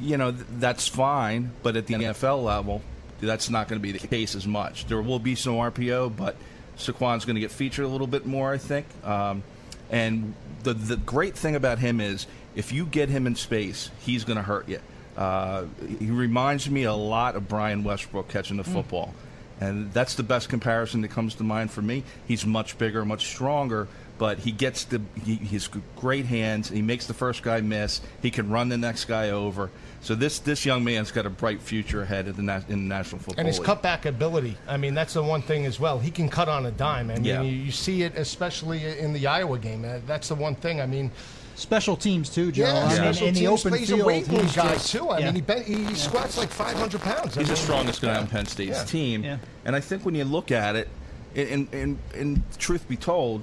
[0.00, 2.80] you know th- that's fine, but at the NFL level,
[3.20, 4.86] that's not going to be the case as much.
[4.86, 6.36] There will be some RPO, but
[6.76, 8.86] Saquon's going to get featured a little bit more, I think.
[9.04, 9.42] Um,
[9.90, 14.24] and the the great thing about him is if you get him in space, he's
[14.24, 14.80] going to hurt you.
[15.16, 15.64] Uh,
[15.98, 19.14] he reminds me a lot of Brian Westbrook catching the football.
[19.60, 22.04] And that's the best comparison that comes to mind for me.
[22.28, 26.68] He's much bigger, much stronger, but he gets the he, he's great hands.
[26.70, 28.00] He makes the first guy miss.
[28.22, 29.70] He can run the next guy over.
[30.00, 32.94] So this this young man's got a bright future ahead of the na- in the
[32.94, 33.68] National Football and his League.
[33.68, 34.56] cutback ability.
[34.68, 35.98] I mean, that's the one thing as well.
[35.98, 37.10] He can cut on a dime.
[37.10, 37.42] I mean, Yeah.
[37.42, 39.84] you, you see it especially in the Iowa game.
[39.84, 40.80] Uh, That's the one thing.
[40.80, 41.10] I mean,
[41.56, 42.64] Special teams too, Joe.
[42.64, 44.74] yeah, I mean, special in the teams, open he's field, a weight room he's guy
[44.74, 45.08] just- too.
[45.08, 45.24] I yeah.
[45.26, 47.36] mean, he, bet, he squats like 500 pounds.
[47.36, 48.20] I He's the strongest guy yeah.
[48.20, 48.84] on Penn State's Yeah.
[48.84, 49.24] team.
[49.24, 49.38] Yeah.
[49.64, 50.88] And I think when you look at it,
[51.34, 53.42] and, and, and truth be told,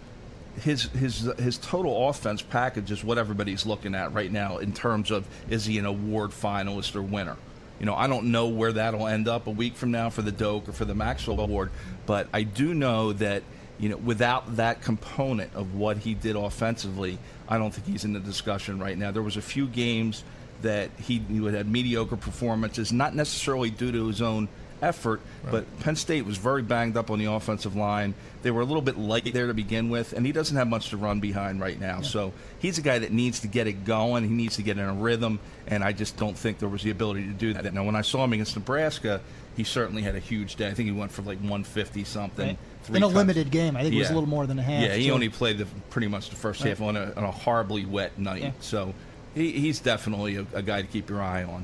[0.61, 5.11] his his his total offense package is what everybody's looking at right now in terms
[5.11, 7.37] of is he an award finalist or winner.
[7.79, 10.31] You know, I don't know where that'll end up a week from now for the
[10.31, 11.71] Doak or for the Maxwell Award,
[12.05, 13.43] but I do know that
[13.79, 17.17] you know without that component of what he did offensively,
[17.49, 19.11] I don't think he's in the discussion right now.
[19.11, 20.23] There was a few games
[20.61, 24.47] that he, he had mediocre performances, not necessarily due to his own
[24.81, 28.13] effort, but Penn State was very banged up on the offensive line.
[28.41, 30.89] They were a little bit light there to begin with, and he doesn't have much
[30.89, 32.01] to run behind right now.
[32.01, 34.23] So he's a guy that needs to get it going.
[34.27, 36.89] He needs to get in a rhythm, and I just don't think there was the
[36.91, 37.73] ability to do that.
[37.73, 39.21] Now, when I saw him against Nebraska,
[39.55, 40.67] he certainly had a huge day.
[40.67, 42.47] I think he went for like 150 something.
[42.47, 42.57] Right.
[42.89, 43.77] In a touch- limited game.
[43.77, 44.83] I think it was a little more than a half.
[44.83, 46.69] Yeah, he so- only played the, pretty much the first Right.
[46.69, 48.41] half on a, on a horribly wet night.
[48.41, 48.51] Yeah.
[48.59, 48.93] So
[49.35, 51.63] he, he's definitely a, a guy to keep your eye on.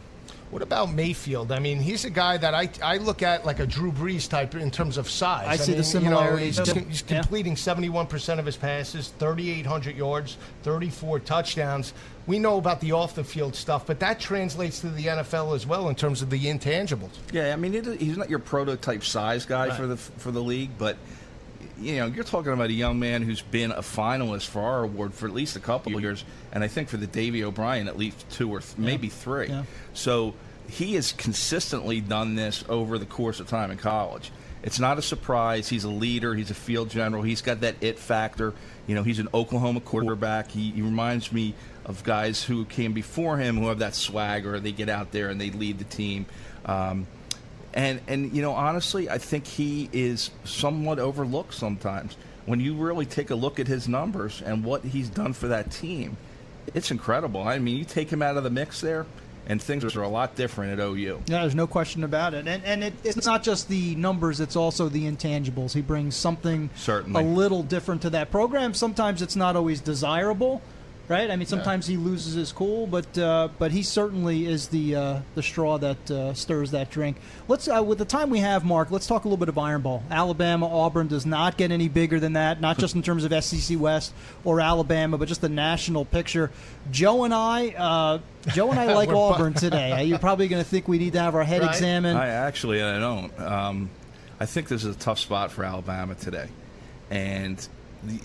[0.52, 1.52] What about Mayfield?
[1.52, 4.56] I mean, he's a guy that I, I look at like a Drew Brees type
[4.56, 5.46] in terms of size.
[5.48, 6.58] I see the mean, you know, similarities.
[6.58, 6.88] he's, Yep.
[6.88, 7.20] he's Yeah.
[7.22, 11.94] completing 71% of his passes, 3,800 yards, 34 touchdowns.
[12.26, 15.68] We know about the off the field stuff, but that translates to the NFL as
[15.68, 17.12] well in terms of the intangibles.
[17.32, 19.78] Yeah, I mean, it, he's not your prototype size guy Right.
[19.78, 20.98] for the for the league, but
[21.80, 25.14] you know, you're talking about a young man who's been a finalist for our award
[25.14, 27.98] for at least a couple of years, and I think for the Davy O'Brien at
[27.98, 29.48] least two or th- maybe three.
[29.48, 29.64] Yeah.
[29.94, 30.34] So
[30.70, 34.32] he has consistently done this over the course of time in college.
[34.62, 35.70] It's not a surprise.
[35.70, 36.36] He's a leader.
[36.36, 37.24] He's a field general.
[37.24, 38.54] He's got that it factor.
[38.88, 40.52] You know, he's an Oklahoma quarterback.
[40.52, 44.60] He, he reminds me of guys who came before him who have that swagger.
[44.60, 46.26] They get out there and they lead the team.
[46.66, 47.08] Um,
[47.74, 52.18] and and you know, honestly, I think he is somewhat overlooked sometimes.
[52.46, 55.72] When you really take a look at his numbers and what he's done for that
[55.72, 56.18] team,
[56.74, 57.44] it's incredible.
[57.44, 59.06] I mean, you take him out of the mix there,
[59.46, 61.22] and things are a lot different at OU.
[61.28, 62.48] Yeah, there's no question about it.
[62.48, 65.74] And and it, it's not just the numbers; it's also the intangibles.
[65.74, 67.22] He brings something Certainly.
[67.22, 68.74] a little different to that program.
[68.74, 70.62] Sometimes it's not always desirable,
[71.10, 71.30] right?
[71.30, 75.20] I mean, sometimes he loses his cool, but uh, but he certainly is the uh,
[75.36, 77.18] the straw that uh, stirs that drink.
[77.50, 78.92] Let's uh, with the time we have, Mark.
[78.92, 80.04] Let's talk a little bit of Iron Bowl.
[80.10, 82.62] Alabama, Auburn does not get any bigger than that.
[82.62, 84.14] Not just in terms of SEC West
[84.46, 86.52] or Alabama, but just the national picture.
[86.92, 88.20] Joe and I, uh,
[88.54, 89.92] Joe and I like Auburn today.
[89.92, 91.70] Uh, You're probably going to think we need to have our head Right.
[91.72, 92.18] examined.
[92.18, 93.40] I actually I don't.
[93.40, 93.90] Um,
[94.40, 96.48] I think this is a tough spot for Alabama today,
[97.12, 97.58] and
[98.04, 98.20] the,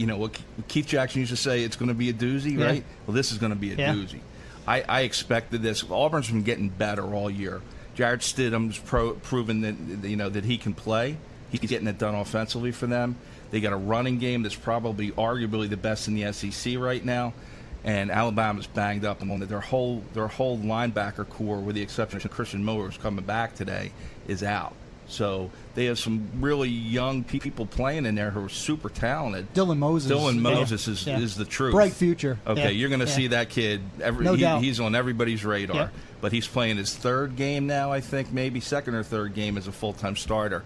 [0.00, 2.64] you know what Keith Jackson used to say: it's going to be a doozy, Yeah.
[2.66, 2.84] right?
[3.06, 3.94] Well, this is going to be a Yeah.
[3.94, 4.20] doozy.
[4.66, 5.84] I, I expected this.
[5.90, 7.60] Auburn's been getting better all year.
[7.94, 11.16] Jarrett Stidham's pro, proven that you know that he can play.
[11.50, 13.16] He's getting it done offensively for them.
[13.50, 17.34] They got a running game that's probably arguably the best in the SEC right now.
[17.82, 22.30] And Alabama's banged up, and their whole their whole linebacker corps, with the exception of
[22.30, 23.92] Christian Miller, who's coming back today,
[24.28, 24.74] is out.
[25.10, 29.52] So they have some really young people playing in there who are super talented.
[29.54, 30.12] Dylan Moses.
[30.12, 30.40] Dylan Yeah.
[30.40, 31.18] Moses is, Yeah.
[31.18, 31.72] is the truth.
[31.72, 32.38] Bright future.
[32.46, 32.68] Okay, Yeah.
[32.68, 33.12] you're going to Yeah.
[33.12, 33.80] see that kid.
[34.00, 34.62] Every, No he- doubt.
[34.62, 35.76] He's on everybody's radar.
[35.76, 35.88] Yeah.
[36.20, 39.66] But he's playing his third game now, I think, maybe second or third game as
[39.66, 40.62] a full time starter.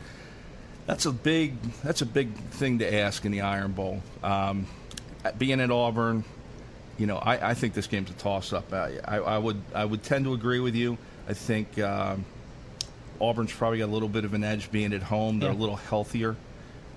[0.86, 1.54] That's a big.
[1.82, 4.02] That's a big thing to ask in the Iron Bowl.
[4.22, 4.66] Um,
[5.38, 6.24] being at Auburn,
[6.98, 8.72] you know, I, I think this game's a toss up.
[8.74, 10.98] I, I, I would I would tend to agree with you.
[11.28, 12.26] I think um,
[13.20, 15.38] Auburn's probably got a little bit of an edge being at home.
[15.40, 15.56] They're Yeah.
[15.56, 16.36] a little healthier.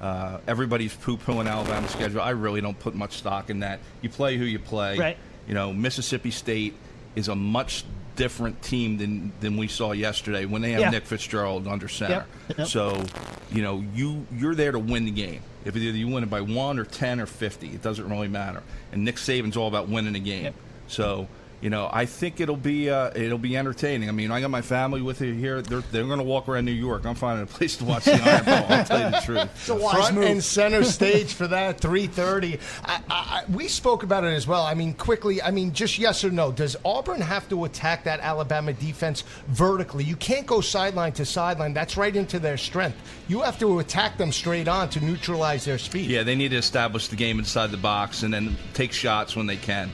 [0.01, 2.21] Uh, everybody's poo-pooing Alabama's schedule.
[2.21, 3.79] I really don't put much stock in that.
[4.01, 4.97] You play who you play.
[4.97, 5.17] Right.
[5.47, 6.75] You know, Mississippi State
[7.15, 7.83] is a much
[8.15, 10.89] different team than than we saw yesterday when they have Yeah.
[10.89, 12.25] Nick Fitzgerald under center.
[12.49, 12.57] Yep.
[12.59, 12.67] Yep.
[12.67, 13.03] So,
[13.51, 15.41] you know, you you're there to win the game.
[15.65, 18.63] If either you win it by one or ten or fifty, it doesn't really matter.
[18.91, 20.43] And Nick Saban's all about winning the game.
[20.45, 20.55] Yep.
[20.87, 21.27] So,
[21.59, 24.09] you know, I think it'll be uh, it'll be entertaining.
[24.09, 25.61] I mean, I got my family with me here.
[25.63, 27.05] They're they're going to walk around New York.
[27.05, 28.65] I'm finding a place to watch the Iron Bowl.
[28.69, 29.49] I'll tell you the truth.
[29.55, 30.23] It's a wise front move.
[30.25, 32.59] and center stage for that 3:30.
[32.85, 34.63] I, I, I- we spoke about it as well.
[34.63, 35.41] I mean, quickly.
[35.41, 36.51] I mean, just yes or no.
[36.51, 40.03] Does Auburn have to attack that Alabama defense vertically?
[40.03, 41.73] You can't go sideline to sideline.
[41.73, 42.97] That's right into their strength.
[43.27, 46.09] You have to attack them straight on to neutralize their speed.
[46.09, 49.47] Yeah, they need to establish the game inside the box and then take shots when
[49.47, 49.89] they can.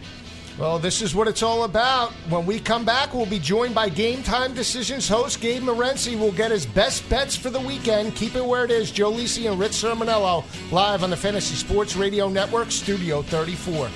[0.59, 2.11] Well, this is what it's all about.
[2.29, 6.17] When we come back, we'll be joined by Game Time Decisions host Gabe Morency.
[6.17, 8.15] We'll get his best bets for the weekend.
[8.15, 8.91] Keep it where it is.
[8.91, 13.89] Joe Lisi and Rich Cirminiello live on the Fantasy Sports Radio Network, Studio 34.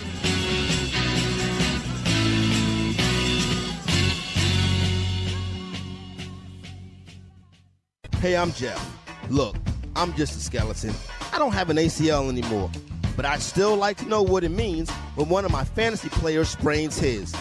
[8.19, 8.83] Hey, I'm Jeff.
[9.29, 9.55] Look,
[9.95, 10.93] I'm just a skeleton.
[11.31, 12.71] I don't have an ACL anymore,
[13.17, 16.47] but I'd still like to know what it means when one of my fantasy players
[16.47, 17.35] sprains his.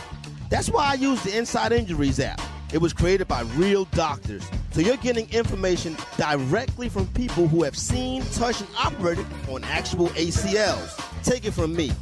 [0.50, 2.40] That's why I use the Inside Injuries app.
[2.72, 7.76] It was created by real doctors, so you're getting information directly from people who have
[7.76, 11.00] seen, touched, and operated on actual ACLs.
[11.22, 11.92] Take it from me,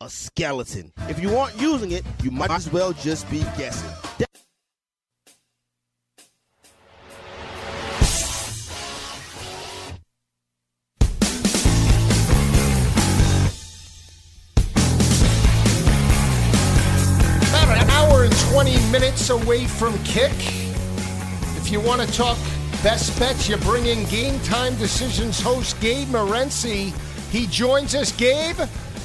[0.00, 0.90] a skeleton.
[1.08, 3.90] If you aren't using it, you might as well just be guessing.
[19.00, 20.32] Minutes away from kick.
[21.58, 22.38] If you want to talk
[22.82, 26.94] best bets, you bring in Game Time Decisions host Gabe Morency.
[27.30, 28.10] He joins us.
[28.10, 28.58] Gabe,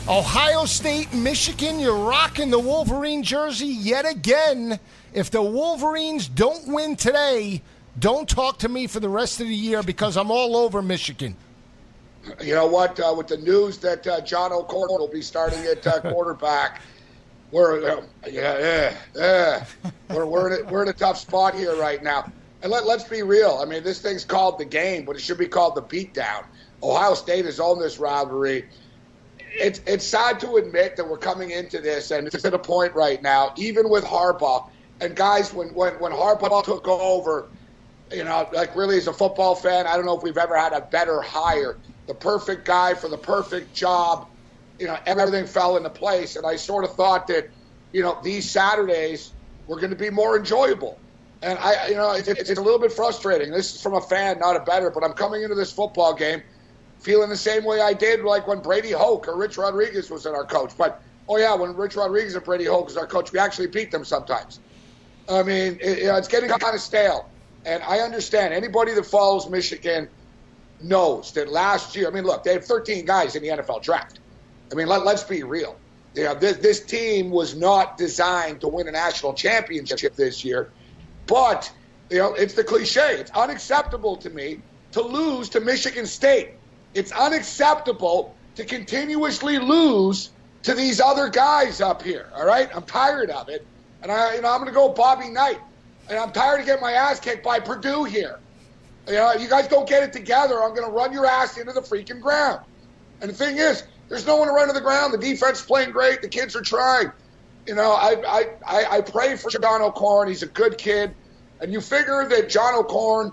[0.07, 4.79] Ohio State, Michigan, you're rocking the Wolverine jersey yet again.
[5.13, 7.61] If the Wolverines don't win today,
[7.99, 11.35] don't talk to me for the rest of the year because I'm all over Michigan.
[12.41, 12.97] You know what?
[12.97, 16.81] Uh, with the news that uh, John O'Korn will be starting at uh, quarterback,
[17.51, 19.65] we're uh, yeah, yeah, yeah.
[20.09, 22.31] We're we're in, a, we're in a tough spot here right now.
[22.63, 23.59] And let, let's be real.
[23.61, 26.45] I mean, this thing's called the game, but it should be called the beatdown.
[26.83, 28.65] Ohio State has owned this rivalry.
[29.39, 32.93] It's it's sad to admit that we're coming into this, and it's at a point
[32.95, 34.69] right now, even with Harbaugh.
[35.01, 37.49] And guys, when when when Harbaugh took over,
[38.11, 40.73] you know, like really as a football fan, I don't know if we've ever had
[40.73, 41.77] a better hire.
[42.07, 44.27] the perfect guy for the perfect job.
[44.81, 47.49] You know, everything fell into place, and I sort of thought that,
[47.91, 49.31] you know, these Saturdays
[49.67, 50.99] were going to be more enjoyable.
[51.43, 53.51] And I, you know, it's, it's a little bit frustrating.
[53.51, 56.41] This is from a fan, not a better, but I'm coming into this football game
[56.99, 60.33] feeling the same way I did like when Brady Hoke or Rich Rodriguez was in
[60.33, 60.71] our coach.
[60.77, 63.91] But oh yeah, when Rich Rodriguez and Brady Hoke was our coach, we actually beat
[63.91, 64.59] them sometimes.
[65.29, 67.27] I mean, it, you know, it's getting kind of stale.
[67.65, 70.09] And I understand anybody that follows Michigan
[70.81, 72.07] knows that last year.
[72.07, 74.19] I mean, look, they have 13 guys in the NFL draft.
[74.71, 75.77] I mean, let, us be real.
[76.15, 80.71] You know, this, this team was not designed to win a national championship this year.
[81.27, 81.71] But
[82.09, 83.15] you know, it's the cliche.
[83.15, 86.51] It's unacceptable to me to lose to Michigan State.
[86.93, 90.31] It's unacceptable to continuously lose
[90.63, 92.29] to these other guys up here.
[92.35, 93.65] All right, I'm tired of it,
[94.01, 95.59] and I, you know, I'm going to go Bobby Knight,
[96.09, 98.39] and I'm tired of getting my ass kicked by Purdue here.
[99.07, 100.61] You know, you guys don't get it together.
[100.61, 102.59] I'm going to run your ass into the freaking ground.
[103.21, 105.13] And the thing is, there's no one to run to the ground.
[105.13, 106.21] The defense is playing great.
[106.21, 107.13] The kids are trying.
[107.65, 110.27] You know, I I, I, pray for John O'Korn.
[110.27, 111.15] He's a good kid,
[111.61, 113.31] and you figure that John O'Korn,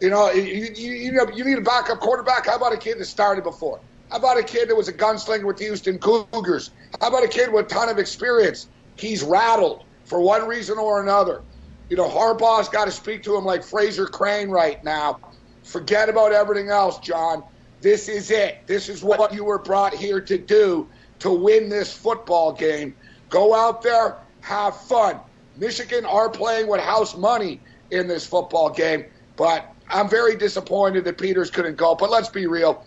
[0.00, 0.42] you know, you,
[0.74, 2.46] you, you, know, you need a backup quarterback.
[2.46, 3.78] How about a kid that started before?
[4.10, 6.70] How about a kid that was a gunslinger with the Houston Cougars?
[7.00, 8.68] How about a kid with a ton of experience?
[8.96, 11.42] He's rattled for one reason or another.
[11.88, 15.20] You know, Harbaugh's got to speak to him like Frasier Crane right now.
[15.62, 17.44] Forget about everything else, John.
[17.80, 18.66] This is it.
[18.66, 20.88] This is what you were brought here to do
[21.20, 22.94] to win this football game.
[23.28, 25.20] Go out there, have fun.
[25.56, 27.60] Michigan are playing with house money
[27.90, 29.04] in this football game,
[29.36, 31.94] but I'm very disappointed that Peters couldn't go.
[31.94, 32.84] But let's be real.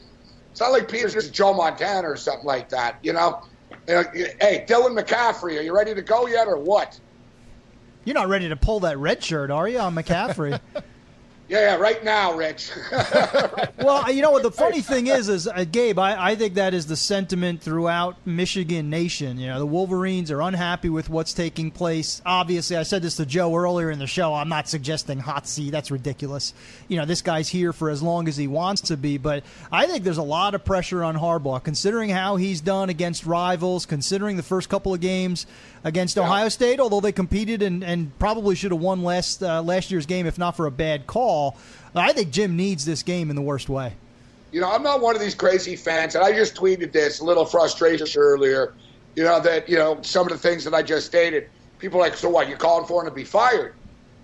[0.52, 3.43] It's not like Peters is Joe Montana or something like that, you know?
[3.88, 6.99] Uh, hey, Dylan McCaffrey, are you ready to go yet or what?
[8.06, 10.60] You're not ready to pull that red shirt, are you, on McCaffrey?
[11.49, 12.69] Yeah, yeah, right now, Rich.
[13.79, 16.75] well, you know what the funny thing is, is uh, Gabe, I, I think that
[16.75, 19.39] is the sentiment throughout Michigan Nation.
[19.39, 22.21] You know, the Wolverines are unhappy with what's taking place.
[22.23, 24.35] Obviously, I said this to Joe earlier in the show.
[24.35, 25.71] I'm not suggesting hot seat.
[25.71, 26.53] That's ridiculous.
[26.88, 29.17] You know, this guy's here for as long as he wants to be.
[29.17, 33.25] But I think there's a lot of pressure on Harbaugh, considering how he's done against
[33.25, 35.47] rivals, considering the first couple of games
[35.83, 36.23] against yeah.
[36.23, 40.05] Ohio State, although they competed and, and probably should have won last uh, last year's
[40.05, 41.38] game if not for a bad call.
[41.95, 43.93] I think Jim needs this game in the worst way.
[44.52, 47.23] You know, I'm not one of these crazy fans, and I just tweeted this a
[47.23, 48.73] little frustration earlier.
[49.15, 51.49] You know that you know some of the things that I just stated.
[51.78, 52.49] People like, so what?
[52.49, 53.73] You're calling for him to be fired?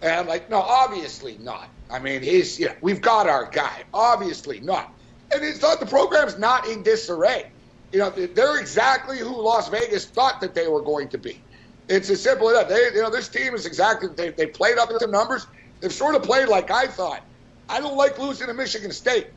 [0.01, 1.69] And I'm like, no, obviously not.
[1.89, 3.83] I mean, he's you know, we've got our guy.
[3.93, 4.93] Obviously not.
[5.31, 7.51] And it's not the program's not in disarray.
[7.91, 11.41] You know, they're exactly who Las Vegas thought that they were going to be.
[11.87, 12.69] It's as simple as that.
[12.69, 15.47] They, you know, this team is exactly they, they played up to numbers.
[15.79, 17.21] They've sort of played like I thought.
[17.67, 19.27] I don't like losing to Michigan State.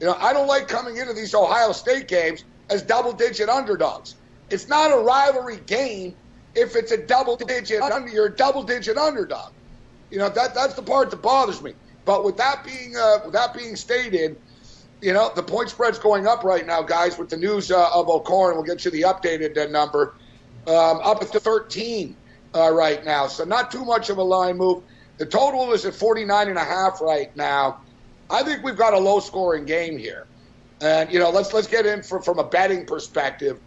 [0.00, 4.16] You know, I don't like coming into these Ohio State games as double-digit underdogs.
[4.50, 6.14] It's not a rivalry game
[6.54, 8.08] if it's a double-digit under.
[8.08, 9.52] You're a double-digit underdog.
[10.10, 11.74] You know that that's the part that bothers me.
[12.04, 14.38] But with that being uh, with that being stated,
[15.00, 17.18] you know the point spread's going up right now, guys.
[17.18, 20.14] With the news uh, of O'Korn, we'll get you the updated uh, number
[20.66, 22.16] um, up to 13
[22.54, 23.26] uh, right now.
[23.26, 24.82] So not too much of a line move.
[25.18, 27.80] The total is at 49 and a half right now.
[28.28, 30.26] I think we've got a low scoring game here.
[30.80, 33.58] And, you know, let's let's get in from, from a betting perspective.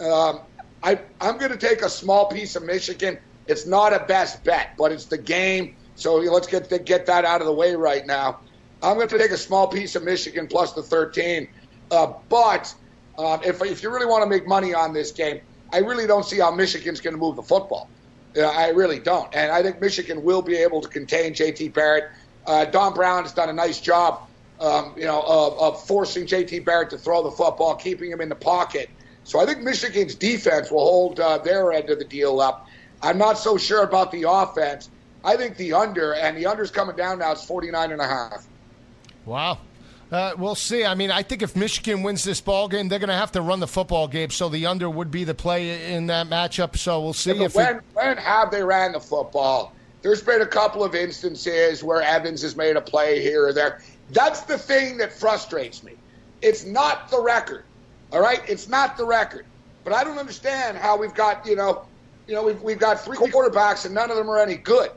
[0.00, 0.40] Um,
[0.82, 3.18] I, I'm going to take a small piece of Michigan.
[3.46, 5.76] It's not a best bet, but it's the game.
[5.94, 8.40] So let's get get that out of the way right now.
[8.82, 11.48] I'm going to take a small piece of Michigan plus the 13.
[11.90, 12.72] Uh, but
[13.18, 15.40] uh, if, if you really want to make money on this game,
[15.72, 17.88] I really don't see how Michigan's going to move the football.
[18.42, 19.34] I really don't.
[19.34, 21.68] And I think Michigan will be able to contain J.T.
[21.68, 22.10] Barrett.
[22.46, 24.28] Uh, Don Brown has done a nice job,
[24.60, 26.60] um, you know, of, of forcing J.T.
[26.60, 28.90] Barrett to throw the football, keeping him in the pocket.
[29.24, 32.66] So I think Michigan's defense will hold uh, their end of the deal up.
[33.02, 34.90] I'm not so sure about the offense.
[35.24, 37.32] I think the under, and the under's coming down now.
[37.32, 38.46] It's 49 and a half.
[39.26, 39.58] Wow.
[40.10, 40.84] Uh, we'll see.
[40.84, 43.42] I mean, I think if Michigan wins this ball game, they're going to have to
[43.42, 44.30] run the football game.
[44.30, 46.76] So the under would be the play in that matchup.
[46.76, 47.34] So we'll see.
[47.34, 47.82] Yeah, if when, it...
[47.92, 49.74] when have they ran the football?
[50.00, 53.82] There's been a couple of instances where Evans has made a play here or there.
[54.10, 55.92] That's the thing that frustrates me.
[56.40, 57.64] It's not the record.
[58.12, 59.44] All right, it's not the record.
[59.84, 61.84] But I don't understand how we've got you know,
[62.26, 64.90] you know, we've we've got three quarterbacks and none of them are any good.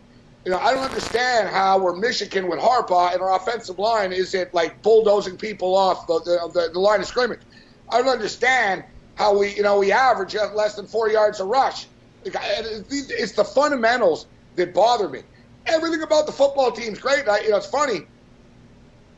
[0.43, 4.53] You know, I don't understand how we're Michigan with Harbaugh and our offensive line isn't
[4.53, 7.41] like bulldozing people off the, the, the line of scrimmage.
[7.89, 8.83] I don't understand
[9.15, 11.85] how we, you know, we average less than four yards a rush.
[12.25, 14.25] It's the fundamentals
[14.55, 15.21] that bother me.
[15.67, 17.27] Everything about the football team's great.
[17.27, 18.01] I, you know, it's funny.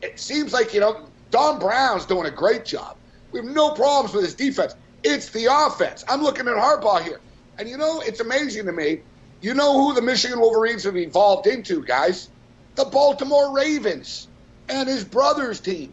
[0.02, 2.96] It seems like you know Don Brown's doing a great job.
[3.32, 4.74] We have no problems with his defense.
[5.02, 6.04] It's the offense.
[6.08, 7.20] I'm looking at Harbaugh here.
[7.58, 9.00] And you know, it's amazing to me.
[9.44, 12.30] You know who the Michigan Wolverines have evolved into, guys?
[12.76, 14.26] The Baltimore Ravens
[14.70, 15.92] and his brother's team.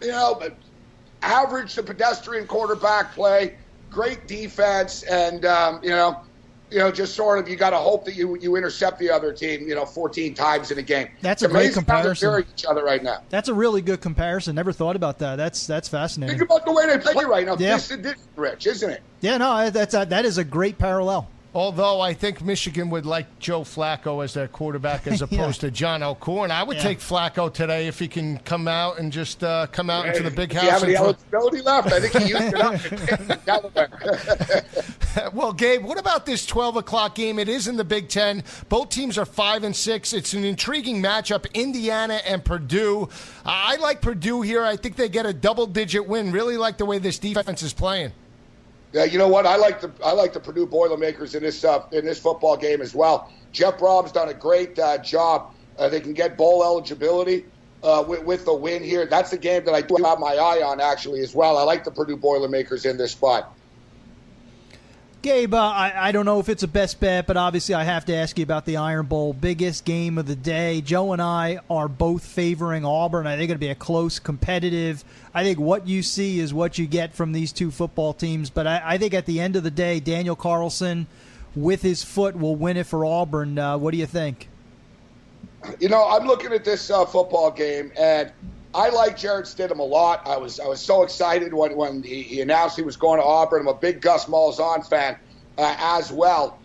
[0.00, 0.40] You know,
[1.20, 3.56] average to pedestrian quarterback play,
[3.90, 6.22] great defense, and um, you know,
[6.70, 9.30] you know, just sort of you got to hope that you you intercept the other
[9.34, 11.08] team, you know, 14 times in a game.
[11.20, 12.46] That's It's a great amazing how comparison.
[12.56, 13.20] each other right now.
[13.28, 14.54] That's a really good comparison.
[14.54, 15.36] Never thought about that.
[15.36, 16.38] That's that's fascinating.
[16.38, 17.56] Think about the way they play right now.
[17.58, 17.74] Yeah.
[17.74, 19.02] This is this, Rich, isn't it?
[19.20, 21.28] Yeah, no, that's a, that is a great parallel.
[21.54, 26.02] Although I think Michigan would like Joe Flacco as their quarterback as opposed to John
[26.02, 26.50] O'Korn.
[26.50, 26.82] I would Yeah.
[26.82, 30.32] take Flacco today if he can come out and just uh, come out into the
[30.32, 30.80] big Does he house.
[30.80, 31.92] have any and eligibility left?
[31.92, 32.74] I think he used it up
[35.34, 37.38] well, Gabe, what about this 12 o'clock game?
[37.38, 38.42] It is in the Big Ten.
[38.68, 40.12] Both teams are 5 and 6.
[40.12, 43.08] It's an intriguing matchup, Indiana and Purdue.
[43.44, 44.64] I like Purdue here.
[44.64, 46.32] I think they get a double digit win.
[46.32, 48.12] Really like the way this defense is playing.
[48.94, 49.44] Yeah, you know what?
[49.44, 52.80] I like the I like the Purdue Boilermakers in this uh, in this football game
[52.80, 53.28] as well.
[53.50, 55.52] Jeff Brohm's done a great uh, job.
[55.76, 57.46] Uh, they can get bowl eligibility
[57.82, 59.04] uh, with, with the win here.
[59.04, 61.58] That's the game that I do have my eye on actually as well.
[61.58, 63.52] I like the Purdue Boilermakers in this spot.
[65.24, 68.04] Gabe, uh, I, I don't know if it's a best bet, but obviously I have
[68.04, 70.82] to ask you about the Iron Bowl, biggest game of the day.
[70.82, 73.26] Joe and I are both favoring Auburn.
[73.26, 75.02] I think it'll be a close, competitive.
[75.32, 78.50] I think what you see is what you get from these two football teams.
[78.50, 81.06] But I, I think at the end of the day, Daniel Carlson,
[81.56, 83.58] with his foot, will win it for Auburn.
[83.58, 84.50] Uh, what do you think?
[85.80, 88.30] You know, I'm looking at this uh, football game, and
[88.74, 90.26] I like Jarrett Stidham a lot.
[90.26, 93.24] I was I was so excited when, when he, he announced he was going to
[93.24, 93.62] Auburn.
[93.62, 95.16] I'm a big Gus Malzahn fan
[95.56, 96.58] uh, as well.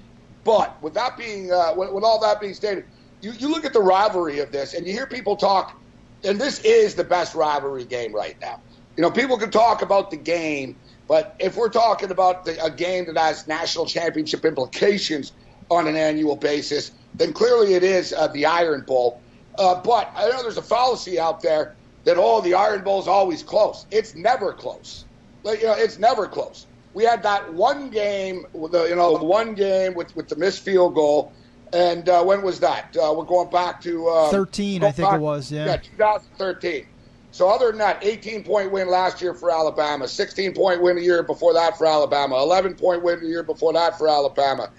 [0.44, 2.86] But with that being uh, with, with all that being stated,
[3.22, 5.80] you, you look at the rivalry of this, and you hear people talk,
[6.24, 8.60] and this is the best rivalry game right now.
[8.98, 10.76] You know, people can talk about the game,
[11.08, 15.32] but if we're talking about the, a game that has national championship implications
[15.70, 19.22] on an annual basis, then clearly it is uh, the Iron Bowl.
[19.60, 21.76] Uh, but I know there's a fallacy out there
[22.10, 23.86] that oh, the Iron Bowl is always close.
[23.92, 25.06] It's never close.
[25.44, 26.66] Like, you know, it's never close.
[26.94, 30.62] We had that one game, with the, you know, one game with with the missed
[30.62, 31.32] field goal,
[31.72, 32.98] and uh, when was that?
[32.98, 35.66] Uh, we're going back to uh, 13, I think it was, yeah.
[35.66, 36.88] yeah, 2013.
[37.32, 41.02] So other than that, 18 point win last year for Alabama, 16 point win a
[41.02, 44.72] year before that for Alabama, 11 point win a year before that for Alabama.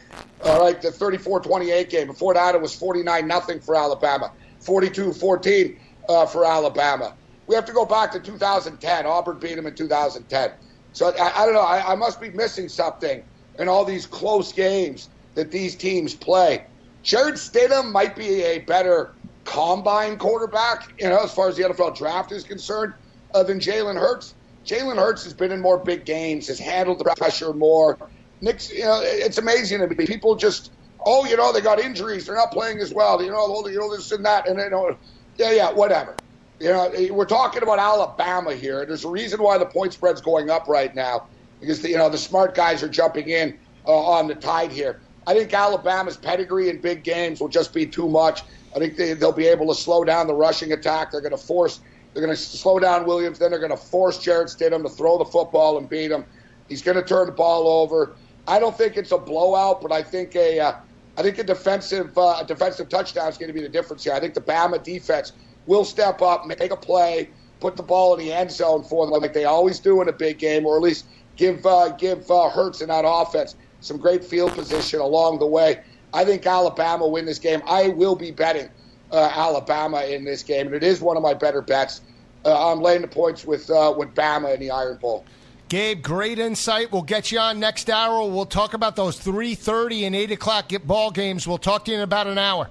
[0.45, 2.09] All right, the 34-28 game.
[2.09, 5.77] Before that, it was 49 nothing for Alabama, 42-14
[6.09, 7.15] uh, for Alabama.
[7.51, 9.07] We have to go back to 2010.
[9.07, 10.51] Auburn beat them in 2010.
[10.93, 11.61] So I, I don't know.
[11.61, 13.25] I, I must be missing something
[13.59, 16.65] in all these close games that these teams play.
[17.03, 19.11] Jarrett Stidham might be a better
[19.45, 22.93] combine quarterback, you know, as far as the NFL draft is concerned,
[23.35, 24.37] uh, than Jalen Hurts.
[24.65, 27.99] Jalen Hurts has been in more big games, has handled the pressure more.
[28.41, 30.07] Nick's, you know, it's amazing to me.
[30.07, 30.71] People just,
[31.05, 33.97] oh, you know, they got injuries, they're not playing as well, you know, you know
[33.97, 34.95] this and that, and you know,
[35.37, 36.17] yeah, yeah, whatever.
[36.61, 38.85] You know, we're talking about Alabama here.
[38.85, 41.27] There's a reason why the point spread's going up right now
[41.59, 45.01] because the, you know the smart guys are jumping in uh, on the tide here.
[45.27, 48.43] I think Alabama's pedigree in big games will just be too much.
[48.77, 51.13] I think they, they'll be able to slow down the rushing attack.
[51.13, 51.81] They're going to force.
[52.13, 53.39] They're going to slow down Williams.
[53.39, 56.27] Then they're going to force Jarrett Stidham to throw the football and beat him.
[56.69, 58.17] He's going to turn the ball over.
[58.47, 60.75] I don't think it's a blowout, but I think a uh,
[61.17, 64.13] I think a defensive uh, a defensive touchdown is going to be the difference here.
[64.13, 65.33] I think the Bama defense
[65.67, 67.31] will step up, make a play,
[67.61, 70.13] put the ball in the end zone for them like they always do in a
[70.13, 71.07] big game, or at least
[71.37, 75.83] give uh, give uh, Hurts and that offense some great field position along the way.
[76.13, 77.63] I think Alabama win this game.
[77.67, 78.69] I will be betting
[79.13, 82.01] uh, Alabama in this game, and it is one of my better bets.
[82.45, 85.25] Uh, I'm laying the points with uh, with Bama in the Iron Bowl.
[85.69, 86.91] Gabe, great insight.
[86.91, 88.29] We'll get you on next hour.
[88.29, 91.47] We'll talk about those 3.30 and 8 o'clock ball games.
[91.47, 92.71] We'll talk to you in about an hour.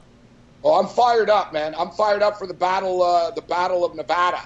[0.64, 1.74] Oh, I'm fired up, man.
[1.78, 4.42] I'm fired up for the battle, uh, the battle of Nevada,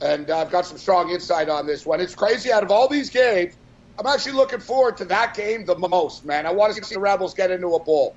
[0.00, 2.00] and uh, I've got some strong insight on this one.
[2.00, 2.50] It's crazy.
[2.50, 3.54] Out of all these games,
[3.98, 6.46] I'm actually looking forward to that game the most, man.
[6.46, 8.16] I want to see the Rebels get into a bowl.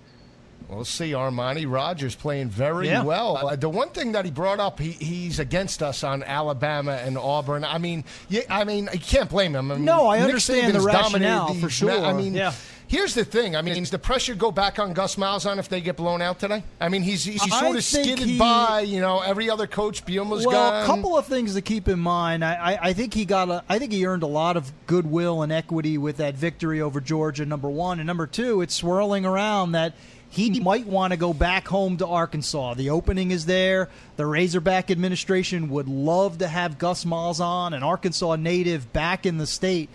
[0.69, 1.11] We'll see.
[1.11, 3.03] Armani Rogers playing very Yeah.
[3.03, 3.35] well.
[3.35, 7.17] Uh, the one thing that he brought up, he, he's against us on Alabama and
[7.17, 7.65] Auburn.
[7.65, 9.69] I mean, yeah, I mean, you can't blame him.
[9.69, 11.99] I mean, No, I Nick understand the Saban's dominated rationale, for sure.
[11.99, 12.53] ma- I mean, Yeah.
[12.91, 13.55] Here's the thing.
[13.55, 16.39] I mean, does the pressure go back on Gus Malzahn if they get blown out
[16.39, 16.61] today?
[16.77, 18.81] I mean, he's he's I sort of skidded he- by.
[18.81, 20.83] You know, every other coach, Bielema's well, gone.
[20.83, 22.43] a couple of things to keep in mind.
[22.43, 25.41] I, I, I think he got a, I think he earned a lot of goodwill
[25.41, 27.45] and equity with that victory over Georgia.
[27.45, 29.93] Number one and number two, it's swirling around that
[30.29, 32.73] he might want to go back home to Arkansas.
[32.73, 33.87] The opening is there.
[34.17, 39.47] The Razorback administration would love to have Gus Malzahn, an Arkansas native, back in the
[39.47, 39.89] state.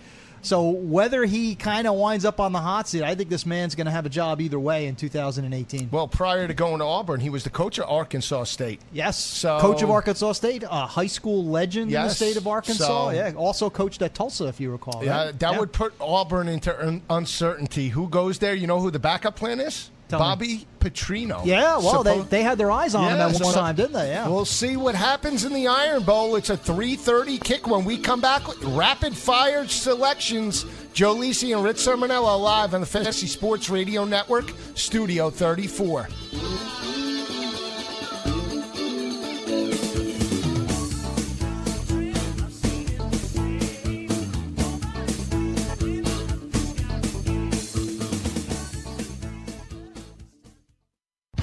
[0.47, 3.75] So whether he kind of winds up on the hot seat, I think this man's
[3.75, 5.89] going to have a job either way in 2018.
[5.91, 8.79] Well, prior to going to Auburn, he was the coach of Arkansas State.
[8.93, 12.85] Yes, So- coach of Arkansas State, a high school legend in the state of Arkansas.
[12.87, 15.03] So- yeah, also coached at Tulsa, if you recall.
[15.03, 15.39] Yeah, right?
[15.39, 15.59] that Yeah.
[15.59, 17.89] would put Auburn into un- uncertainty.
[17.89, 18.55] Who goes there?
[18.55, 19.89] You know who the backup plan is?
[20.09, 20.23] Tell me.
[20.25, 21.45] Bobby Petrino.
[21.45, 23.93] Yeah, well, they, they had their eyes on him Yeah, at one so- time, didn't
[23.93, 24.09] they?
[24.09, 24.27] Yeah.
[24.29, 26.35] We'll see what happens in the Iron Bowl.
[26.37, 28.43] It's a 3:30 kick when we come back.
[28.63, 30.65] Rapid fire selections.
[30.93, 36.07] Joe Lisi and Rich Cirminiello live on the Fantasy Sports Radio Network, Studio 34.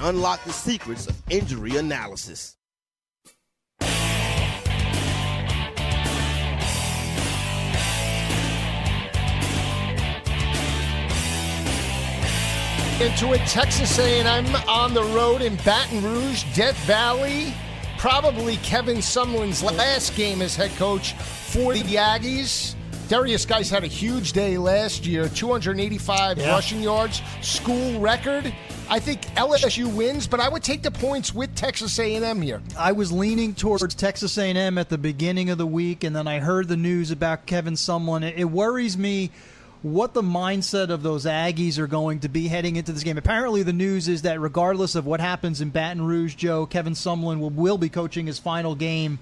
[0.00, 2.56] and unlock the secrets of injury analysis.
[13.00, 17.54] Into it, Texas A&M on the road in Baton Rouge, Death Valley.
[17.96, 22.74] Probably Kevin Sumlin's last game as head coach for the Aggies.
[23.08, 26.50] Derrius Guice had a huge day last year, 285 Yeah.
[26.50, 28.52] rushing yards, school record.
[28.92, 32.60] I think LSU wins, but I would take the points with Texas A&M here.
[32.76, 36.40] I was leaning towards Texas A&M at the beginning of the week, and then I
[36.40, 38.36] heard the news about Kevin Sumlin.
[38.36, 39.30] It, worries me
[39.82, 43.16] what the mindset of those Aggies are going to be heading into this game.
[43.16, 47.38] Apparently, the news is that regardless of what happens in Baton Rouge, Joe, Kevin Sumlin
[47.38, 49.20] will, will be coaching his final game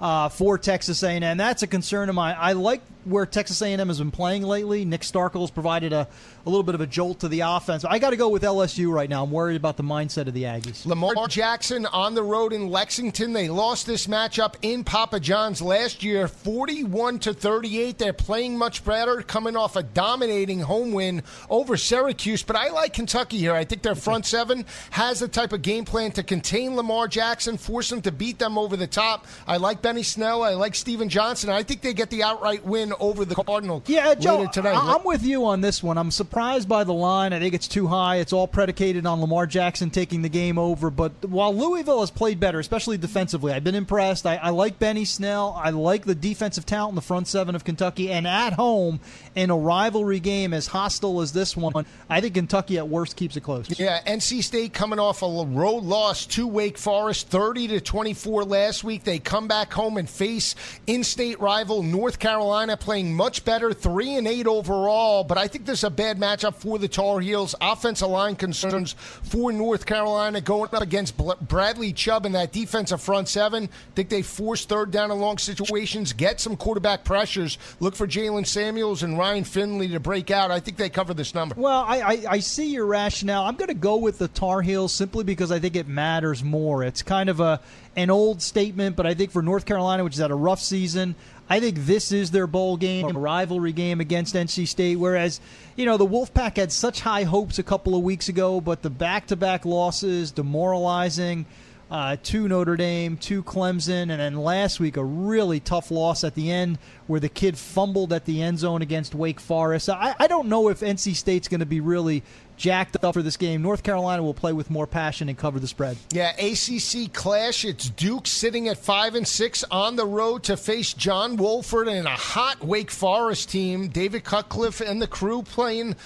[0.00, 1.36] uh, for Texas A&M.
[1.36, 2.36] That's a concern of mine.
[2.38, 4.84] I like where Texas A&M has been playing lately.
[4.84, 6.08] Nick Starkel has provided a,
[6.44, 7.84] a little bit of a jolt to the offense.
[7.84, 9.24] I got to go with LSU right now.
[9.24, 10.86] I'm worried about the mindset of the Aggies.
[10.86, 13.32] Lamar Jackson on the road in Lexington.
[13.32, 17.98] They lost this matchup in Papa John's last year, 41 to 38.
[17.98, 22.42] They're playing much better, coming off a dominating home win over Syracuse.
[22.42, 23.54] But I like Kentucky here.
[23.54, 27.56] I think their front seven has the type of game plan to contain Lamar Jackson,
[27.56, 29.26] force him to beat them over the top.
[29.46, 30.42] I like Benny Snell.
[30.42, 31.50] I like Stephen Johnson.
[31.50, 34.70] I think they get the outright win over the Cardinal Yeah, Joe, later today.
[34.70, 35.98] I- I'm with you on this one.
[35.98, 37.32] I'm surprised by the line.
[37.32, 38.16] I think it's too high.
[38.16, 40.90] It's all predicated on Lamar Jackson taking the game over.
[40.90, 44.26] But while Louisville has played better, especially defensively, I've been impressed.
[44.26, 45.58] I, I like Benny Snell.
[45.62, 48.10] I like the defensive talent in the front seven of Kentucky.
[48.10, 49.00] And at home,
[49.34, 53.36] in a rivalry game as hostile as this one, I think Kentucky at worst keeps
[53.36, 53.78] it close.
[53.78, 58.84] Yeah, NC State coming off a road loss to Wake Forest, 30 to 24 last
[58.84, 59.04] week.
[59.04, 60.54] They come back home and face
[60.86, 65.24] in-state rival North Carolina, playing much better, three and eight overall.
[65.24, 67.54] But I think this is a bad matchup for the Tar Heels.
[67.60, 71.16] Offensive line concerns for North Carolina going up against
[71.46, 73.68] Bradley Chubb and that defensive front seven.
[73.94, 77.58] Think they force third down and long situations, get some quarterback pressures.
[77.78, 80.50] Look for Jaylen Samuels and Ryan Finley to break out.
[80.50, 81.54] I think they cover this number.
[81.56, 83.44] Well, I, I, I see your rationale.
[83.44, 86.82] I'm going to go with the Tar Heels simply because I think it matters more.
[86.82, 87.60] It's kind of a
[87.96, 91.14] an old statement, but I think for North Carolina, which has had a rough season,
[91.48, 94.96] I think this is their bowl game, a rivalry game against NC State.
[94.96, 95.40] Whereas,
[95.74, 98.90] you know, the Wolfpack had such high hopes a couple of weeks ago, but the
[98.90, 101.46] back-to-back losses, demoralizing.
[101.90, 106.36] Uh, to Notre Dame, to Clemson, and then last week a really tough loss at
[106.36, 106.78] the end
[107.08, 109.88] where the kid fumbled at the end zone against Wake Forest.
[109.88, 112.22] I, I don't know if NC State's going to be really
[112.60, 113.62] jacked up for this game.
[113.62, 115.96] North Carolina will play with more passion and cover the spread.
[116.12, 117.64] Yeah, ACC clash.
[117.64, 122.06] It's Duke sitting at five and six on the road to face John Wolford and
[122.06, 123.88] a hot Wake Forest team.
[123.88, 125.96] David Cutcliffe and the crew playing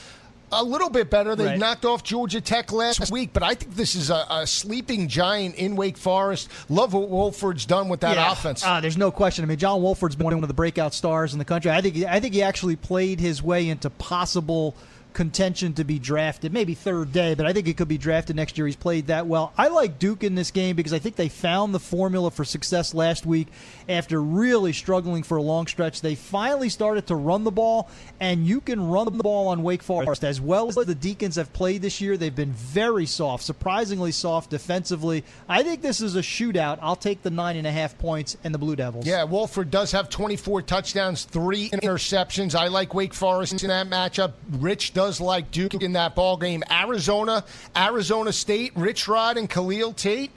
[0.53, 1.35] a little bit better.
[1.35, 1.59] They Right.
[1.59, 5.57] knocked off Georgia Tech last week, but I think this is a, a sleeping giant
[5.57, 6.49] in Wake Forest.
[6.69, 8.31] Love what Wolford's done with that Yeah.
[8.31, 8.65] offense.
[8.65, 9.45] Uh, there's no question.
[9.45, 11.73] I mean, John Wolford's been one of the breakout stars in the country.
[11.73, 14.77] I think I think he actually played his way into possible
[15.15, 18.59] contention to be drafted, maybe third day, but I think it could be drafted next
[18.59, 18.67] year.
[18.67, 19.53] He's played that well.
[19.57, 22.93] I like Duke in this game because I think they found the formula for success
[22.93, 23.49] last week
[23.89, 26.01] after really struggling for a long stretch.
[26.01, 27.89] They finally started to run the ball,
[28.21, 31.53] and you can run the ball on Wake Forest as well as the Deacons have
[31.53, 32.17] played this year.
[32.17, 35.25] They've been very soft, surprisingly soft defensively.
[35.49, 36.79] I think this is a shootout.
[36.83, 39.07] I'll take the nine and a half points and the Blue Devils.
[39.07, 42.55] Yeah, Wolford does have 24 touchdowns, three interceptions.
[42.55, 44.33] I like Wake Forest in that matchup.
[44.51, 46.63] Rich does like Duke in that ball game.
[46.71, 47.45] Arizona,
[47.77, 50.31] Arizona State, Rich Rod and Khalil Tate.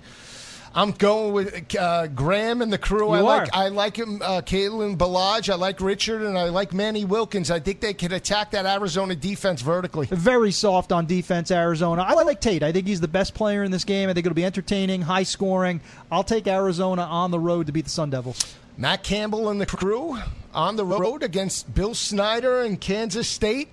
[0.78, 3.08] I'm going with uh, Graham and the crew.
[3.08, 3.64] You I like are.
[3.64, 5.52] I like him, uh, Kalen Ballage.
[5.52, 7.50] I like Richard, and I like Manny Wilkins.
[7.50, 10.06] I think they can attack that Arizona defense vertically.
[10.12, 12.04] Very soft on defense, Arizona.
[12.04, 12.62] I like Tate.
[12.62, 14.08] I think he's the best player in this game.
[14.08, 15.82] I think it'll be entertaining, high scoring.
[16.12, 18.56] I'll take Arizona on the road to beat the Sun Devils.
[18.78, 20.20] Matt Campbell and the crew
[20.54, 23.70] on the road against Bill Snyder and Kansas State.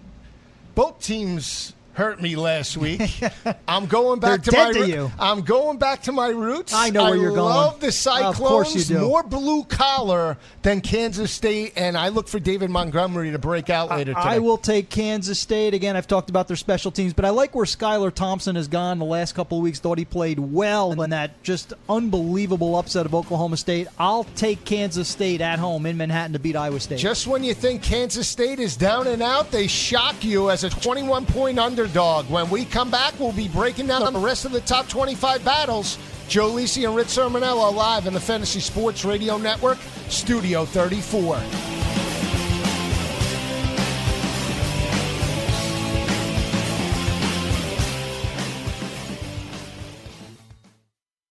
[0.74, 3.00] Both teams hurt me last week.
[3.68, 5.10] I'm going back to my to.
[5.18, 6.74] I'm going back to my roots.
[6.74, 7.42] I know where you're going.
[7.42, 8.40] love the Cyclones.
[8.40, 9.00] Of course you do.
[9.00, 13.90] More blue collar than Kansas State, and I look for David Montgomery to break out
[13.90, 14.20] later today.
[14.20, 15.74] I will take Kansas State.
[15.74, 18.98] Again, I've talked about their special teams, but I like where Skylar Thompson has gone
[18.98, 19.78] the last couple of weeks.
[19.78, 23.86] Thought he played well in that just unbelievable upset of Oklahoma State.
[23.98, 26.98] I'll take Kansas State at home in Manhattan to beat Iowa State.
[26.98, 30.70] Just when you think Kansas State is down and out, they shock you as a
[30.70, 32.30] 21 point underdog.
[32.30, 35.98] When we come back, we'll be breaking down the rest of the top 25 battles.
[36.28, 39.76] Joe Lisi and Rich Cirminiello live in the Fantasy Sports Radio Network,
[40.08, 42.03] Studio 34.